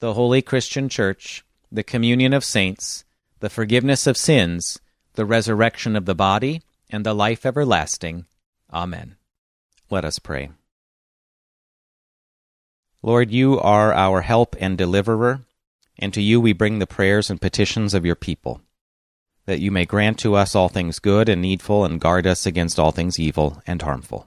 the 0.00 0.14
holy 0.14 0.42
Christian 0.42 0.88
Church, 0.88 1.44
the 1.70 1.82
communion 1.82 2.32
of 2.32 2.44
saints, 2.44 3.04
the 3.40 3.50
forgiveness 3.50 4.06
of 4.06 4.16
sins, 4.16 4.80
the 5.14 5.24
resurrection 5.24 5.96
of 5.96 6.04
the 6.04 6.14
body, 6.14 6.62
and 6.90 7.04
the 7.04 7.14
life 7.14 7.44
everlasting. 7.46 8.26
Amen. 8.72 9.16
Let 9.90 10.04
us 10.04 10.18
pray. 10.18 10.50
Lord, 13.02 13.30
you 13.30 13.60
are 13.60 13.92
our 13.92 14.22
help 14.22 14.56
and 14.58 14.78
deliverer, 14.78 15.42
and 15.98 16.14
to 16.14 16.22
you 16.22 16.40
we 16.40 16.52
bring 16.52 16.78
the 16.78 16.86
prayers 16.86 17.28
and 17.28 17.40
petitions 17.40 17.92
of 17.92 18.06
your 18.06 18.14
people, 18.14 18.62
that 19.46 19.60
you 19.60 19.70
may 19.70 19.84
grant 19.84 20.18
to 20.20 20.34
us 20.34 20.54
all 20.54 20.68
things 20.68 20.98
good 20.98 21.28
and 21.28 21.42
needful, 21.42 21.84
and 21.84 22.00
guard 22.00 22.26
us 22.26 22.46
against 22.46 22.78
all 22.78 22.92
things 22.92 23.20
evil 23.20 23.62
and 23.66 23.82
harmful. 23.82 24.26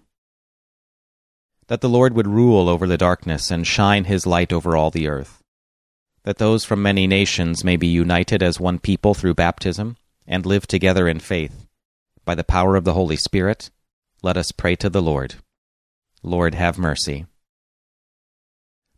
That 1.68 1.82
the 1.82 1.90
Lord 1.90 2.14
would 2.14 2.28
rule 2.28 2.70
over 2.70 2.88
the 2.88 2.98
darkness 2.98 3.50
and 3.50 3.66
shine 3.66 4.06
his 4.06 4.28
light 4.28 4.54
over 4.54 4.78
all 4.78 4.92
the 4.92 5.08
earth. 5.08 5.37
That 6.28 6.40
those 6.40 6.66
from 6.66 6.82
many 6.82 7.08
nations 7.08 7.64
may 7.64 7.78
be 7.78 7.88
united 7.88 8.44
as 8.44 8.60
one 8.60 8.80
people 8.80 9.14
through 9.14 9.36
baptism, 9.36 9.96
and 10.28 10.46
live 10.46 10.68
together 10.68 11.08
in 11.08 11.22
faith, 11.22 11.66
by 12.26 12.36
the 12.36 12.44
power 12.44 12.76
of 12.76 12.84
the 12.84 12.92
Holy 12.92 13.16
Spirit 13.16 13.70
let 14.22 14.36
us 14.36 14.52
pray 14.52 14.76
to 14.76 14.90
the 14.90 15.02
Lord. 15.02 15.36
Lord, 16.22 16.54
have 16.54 16.78
mercy. 16.78 17.28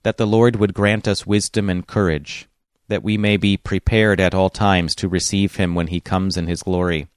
That 0.01 0.17
the 0.17 0.25
Lord 0.25 0.55
would 0.55 0.73
grant 0.73 1.07
us 1.07 1.27
wisdom 1.27 1.69
and 1.69 1.85
courage, 1.85 2.47
that 2.87 3.03
we 3.03 3.15
may 3.15 3.37
be 3.37 3.57
prepared 3.57 4.19
at 4.19 4.33
all 4.33 4.49
times 4.49 4.95
to 4.95 5.07
receive 5.07 5.57
him 5.57 5.75
when 5.75 5.89
he 5.89 5.99
comes 5.99 6.35
in 6.35 6.47
his 6.47 6.63
glory, 6.63 7.09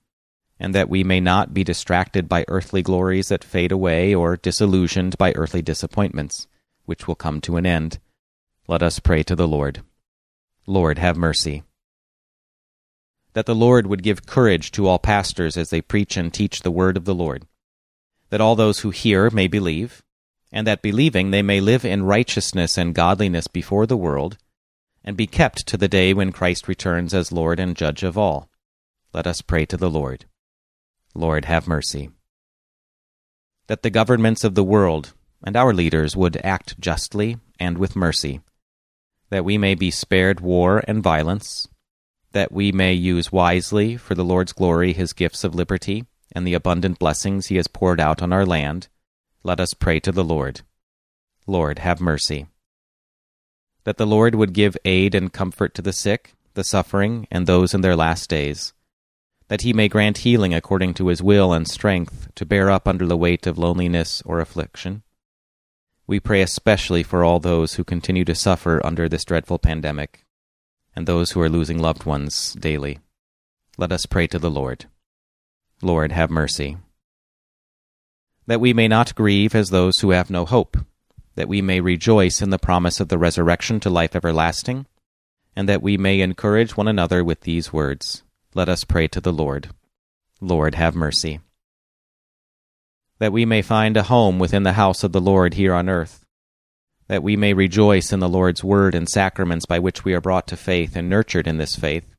and 0.60 0.74
that 0.74 0.90
we 0.90 1.02
may 1.02 1.20
not 1.20 1.54
be 1.54 1.64
distracted 1.64 2.28
by 2.28 2.44
earthly 2.48 2.82
glories 2.82 3.28
that 3.28 3.42
fade 3.42 3.72
away 3.72 4.14
or 4.14 4.36
disillusioned 4.36 5.16
by 5.16 5.32
earthly 5.36 5.62
disappointments, 5.62 6.48
which 6.84 7.08
will 7.08 7.14
come 7.14 7.40
to 7.40 7.56
an 7.56 7.64
end. 7.64 7.98
Let 8.68 8.82
us 8.82 8.98
pray 8.98 9.22
to 9.22 9.34
the 9.34 9.48
Lord. 9.48 9.82
Lord, 10.66 10.98
have 10.98 11.16
mercy. 11.16 11.62
That 13.32 13.46
the 13.46 13.54
Lord 13.54 13.86
would 13.86 14.02
give 14.02 14.26
courage 14.26 14.70
to 14.72 14.86
all 14.86 14.98
pastors 14.98 15.56
as 15.56 15.70
they 15.70 15.80
preach 15.80 16.16
and 16.16 16.32
teach 16.32 16.60
the 16.60 16.70
word 16.70 16.96
of 16.96 17.04
the 17.04 17.14
Lord 17.14 17.46
that 18.32 18.40
all 18.40 18.56
those 18.56 18.80
who 18.80 18.88
hear 18.88 19.28
may 19.28 19.46
believe, 19.46 20.02
and 20.50 20.66
that 20.66 20.80
believing 20.80 21.30
they 21.30 21.42
may 21.42 21.60
live 21.60 21.84
in 21.84 22.02
righteousness 22.02 22.78
and 22.78 22.94
godliness 22.94 23.46
before 23.46 23.84
the 23.84 23.96
world, 23.96 24.38
and 25.04 25.18
be 25.18 25.26
kept 25.26 25.66
to 25.66 25.76
the 25.76 25.86
day 25.86 26.14
when 26.14 26.32
Christ 26.32 26.66
returns 26.66 27.12
as 27.12 27.30
Lord 27.30 27.60
and 27.60 27.76
Judge 27.76 28.02
of 28.02 28.16
all. 28.16 28.48
Let 29.12 29.26
us 29.26 29.42
pray 29.42 29.66
to 29.66 29.76
the 29.76 29.90
Lord. 29.90 30.24
Lord, 31.14 31.44
have 31.44 31.68
mercy. 31.68 32.08
That 33.66 33.82
the 33.82 33.90
governments 33.90 34.44
of 34.44 34.54
the 34.54 34.64
world 34.64 35.12
and 35.44 35.54
our 35.54 35.74
leaders 35.74 36.16
would 36.16 36.38
act 36.38 36.80
justly 36.80 37.36
and 37.60 37.76
with 37.76 37.94
mercy, 37.94 38.40
that 39.32 39.46
we 39.46 39.56
may 39.56 39.74
be 39.74 39.90
spared 39.90 40.40
war 40.40 40.84
and 40.86 41.02
violence, 41.02 41.66
that 42.32 42.52
we 42.52 42.70
may 42.70 42.92
use 42.92 43.32
wisely 43.32 43.96
for 43.96 44.14
the 44.14 44.22
Lord's 44.22 44.52
glory 44.52 44.92
his 44.92 45.14
gifts 45.14 45.42
of 45.42 45.54
liberty 45.54 46.04
and 46.32 46.46
the 46.46 46.52
abundant 46.52 46.98
blessings 46.98 47.46
he 47.46 47.56
has 47.56 47.66
poured 47.66 47.98
out 47.98 48.20
on 48.20 48.30
our 48.30 48.44
land, 48.44 48.88
let 49.42 49.58
us 49.58 49.72
pray 49.72 49.98
to 50.00 50.12
the 50.12 50.22
Lord. 50.22 50.60
Lord, 51.46 51.78
have 51.78 51.98
mercy. 51.98 52.46
That 53.84 53.96
the 53.96 54.06
Lord 54.06 54.34
would 54.34 54.52
give 54.52 54.76
aid 54.84 55.14
and 55.14 55.32
comfort 55.32 55.74
to 55.76 55.82
the 55.82 55.94
sick, 55.94 56.34
the 56.52 56.62
suffering, 56.62 57.26
and 57.30 57.46
those 57.46 57.72
in 57.72 57.80
their 57.80 57.96
last 57.96 58.28
days. 58.28 58.74
That 59.48 59.62
he 59.62 59.72
may 59.72 59.88
grant 59.88 60.18
healing 60.18 60.52
according 60.52 60.92
to 60.94 61.06
his 61.06 61.22
will 61.22 61.54
and 61.54 61.66
strength 61.66 62.28
to 62.34 62.44
bear 62.44 62.70
up 62.70 62.86
under 62.86 63.06
the 63.06 63.16
weight 63.16 63.46
of 63.46 63.56
loneliness 63.56 64.22
or 64.26 64.40
affliction. 64.40 65.04
We 66.12 66.20
pray 66.20 66.42
especially 66.42 67.02
for 67.02 67.24
all 67.24 67.40
those 67.40 67.76
who 67.76 67.84
continue 67.84 68.26
to 68.26 68.34
suffer 68.34 68.84
under 68.84 69.08
this 69.08 69.24
dreadful 69.24 69.58
pandemic, 69.58 70.26
and 70.94 71.06
those 71.06 71.30
who 71.30 71.40
are 71.40 71.48
losing 71.48 71.78
loved 71.78 72.04
ones 72.04 72.52
daily. 72.52 72.98
Let 73.78 73.92
us 73.92 74.04
pray 74.04 74.26
to 74.26 74.38
the 74.38 74.50
Lord. 74.50 74.84
Lord, 75.80 76.12
have 76.12 76.30
mercy. 76.30 76.76
That 78.46 78.60
we 78.60 78.74
may 78.74 78.88
not 78.88 79.14
grieve 79.14 79.54
as 79.54 79.70
those 79.70 80.00
who 80.00 80.10
have 80.10 80.28
no 80.28 80.44
hope 80.44 80.76
that 81.34 81.48
we 81.48 81.62
may 81.62 81.80
rejoice 81.80 82.42
in 82.42 82.50
the 82.50 82.58
promise 82.58 83.00
of 83.00 83.08
the 83.08 83.16
resurrection 83.16 83.80
to 83.80 83.88
life 83.88 84.14
everlasting, 84.14 84.84
and 85.56 85.66
that 85.66 85.80
we 85.80 85.96
may 85.96 86.20
encourage 86.20 86.76
one 86.76 86.88
another 86.88 87.24
with 87.24 87.40
these 87.40 87.72
words 87.72 88.22
Let 88.52 88.68
us 88.68 88.84
pray 88.84 89.08
to 89.08 89.20
the 89.22 89.32
Lord. 89.32 89.70
Lord, 90.42 90.74
have 90.74 90.94
mercy. 90.94 91.40
That 93.22 93.32
we 93.32 93.46
may 93.46 93.62
find 93.62 93.96
a 93.96 94.02
home 94.02 94.40
within 94.40 94.64
the 94.64 94.72
house 94.72 95.04
of 95.04 95.12
the 95.12 95.20
Lord 95.20 95.54
here 95.54 95.74
on 95.74 95.88
earth, 95.88 96.24
that 97.06 97.22
we 97.22 97.36
may 97.36 97.54
rejoice 97.54 98.12
in 98.12 98.18
the 98.18 98.28
Lord's 98.28 98.64
word 98.64 98.96
and 98.96 99.08
sacraments 99.08 99.64
by 99.64 99.78
which 99.78 100.04
we 100.04 100.12
are 100.12 100.20
brought 100.20 100.48
to 100.48 100.56
faith 100.56 100.96
and 100.96 101.08
nurtured 101.08 101.46
in 101.46 101.56
this 101.56 101.76
faith, 101.76 102.16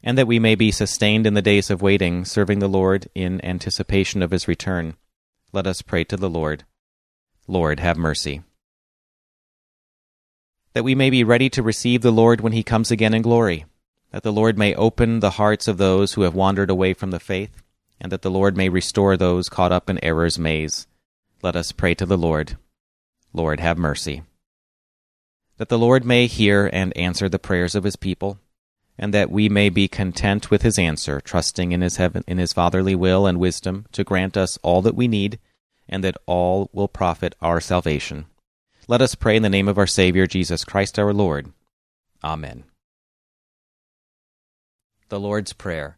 and 0.00 0.16
that 0.16 0.28
we 0.28 0.38
may 0.38 0.54
be 0.54 0.70
sustained 0.70 1.26
in 1.26 1.34
the 1.34 1.42
days 1.42 1.70
of 1.70 1.82
waiting, 1.82 2.24
serving 2.24 2.60
the 2.60 2.68
Lord 2.68 3.08
in 3.16 3.44
anticipation 3.44 4.22
of 4.22 4.30
his 4.30 4.46
return. 4.46 4.94
Let 5.52 5.66
us 5.66 5.82
pray 5.82 6.04
to 6.04 6.16
the 6.16 6.30
Lord. 6.30 6.62
Lord, 7.48 7.80
have 7.80 7.98
mercy. 7.98 8.42
That 10.72 10.84
we 10.84 10.94
may 10.94 11.10
be 11.10 11.24
ready 11.24 11.50
to 11.50 11.64
receive 11.64 12.02
the 12.02 12.12
Lord 12.12 12.42
when 12.42 12.52
he 12.52 12.62
comes 12.62 12.92
again 12.92 13.12
in 13.12 13.22
glory, 13.22 13.64
that 14.12 14.22
the 14.22 14.32
Lord 14.32 14.56
may 14.56 14.72
open 14.76 15.18
the 15.18 15.30
hearts 15.30 15.66
of 15.66 15.78
those 15.78 16.12
who 16.12 16.22
have 16.22 16.36
wandered 16.36 16.70
away 16.70 16.94
from 16.94 17.10
the 17.10 17.18
faith, 17.18 17.60
and 18.00 18.12
that 18.12 18.22
the 18.22 18.30
Lord 18.30 18.56
may 18.56 18.68
restore 18.68 19.16
those 19.16 19.48
caught 19.48 19.72
up 19.72 19.90
in 19.90 20.02
error's 20.04 20.38
maze. 20.38 20.86
Let 21.42 21.56
us 21.56 21.72
pray 21.72 21.94
to 21.94 22.06
the 22.06 22.18
Lord. 22.18 22.56
Lord, 23.32 23.60
have 23.60 23.78
mercy. 23.78 24.22
That 25.56 25.68
the 25.68 25.78
Lord 25.78 26.04
may 26.04 26.26
hear 26.26 26.70
and 26.72 26.96
answer 26.96 27.28
the 27.28 27.38
prayers 27.38 27.74
of 27.74 27.84
his 27.84 27.96
people, 27.96 28.38
and 28.96 29.12
that 29.14 29.30
we 29.30 29.48
may 29.48 29.68
be 29.68 29.88
content 29.88 30.50
with 30.50 30.62
his 30.62 30.78
answer, 30.78 31.20
trusting 31.20 31.72
in 31.72 31.80
his 31.80 31.96
heaven 31.96 32.24
in 32.26 32.38
his 32.38 32.52
fatherly 32.52 32.94
will 32.94 33.26
and 33.26 33.38
wisdom 33.38 33.86
to 33.92 34.04
grant 34.04 34.36
us 34.36 34.58
all 34.62 34.82
that 34.82 34.94
we 34.94 35.08
need 35.08 35.38
and 35.88 36.04
that 36.04 36.16
all 36.26 36.68
will 36.72 36.88
profit 36.88 37.34
our 37.40 37.60
salvation. 37.60 38.26
Let 38.86 39.02
us 39.02 39.14
pray 39.14 39.36
in 39.36 39.42
the 39.42 39.48
name 39.48 39.68
of 39.68 39.78
our 39.78 39.86
Savior, 39.86 40.26
Jesus 40.26 40.64
Christ 40.64 40.98
our 40.98 41.12
Lord. 41.12 41.52
Amen. 42.22 42.64
The 45.08 45.20
Lord's 45.20 45.52
Prayer 45.52 45.97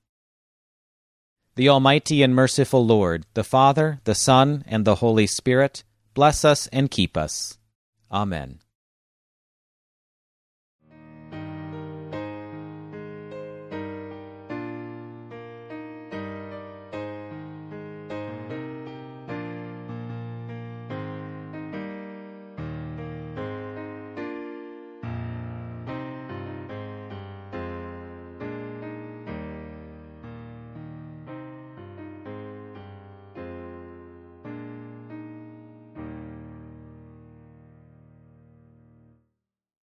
The 1.61 1.69
Almighty 1.69 2.23
and 2.23 2.33
merciful 2.33 2.83
Lord, 2.83 3.27
the 3.35 3.43
Father, 3.43 3.99
the 4.05 4.15
Son, 4.15 4.63
and 4.65 4.83
the 4.83 4.95
Holy 4.95 5.27
Spirit, 5.27 5.83
bless 6.15 6.43
us 6.43 6.65
and 6.73 6.89
keep 6.89 7.15
us. 7.15 7.59
Amen. 8.11 8.61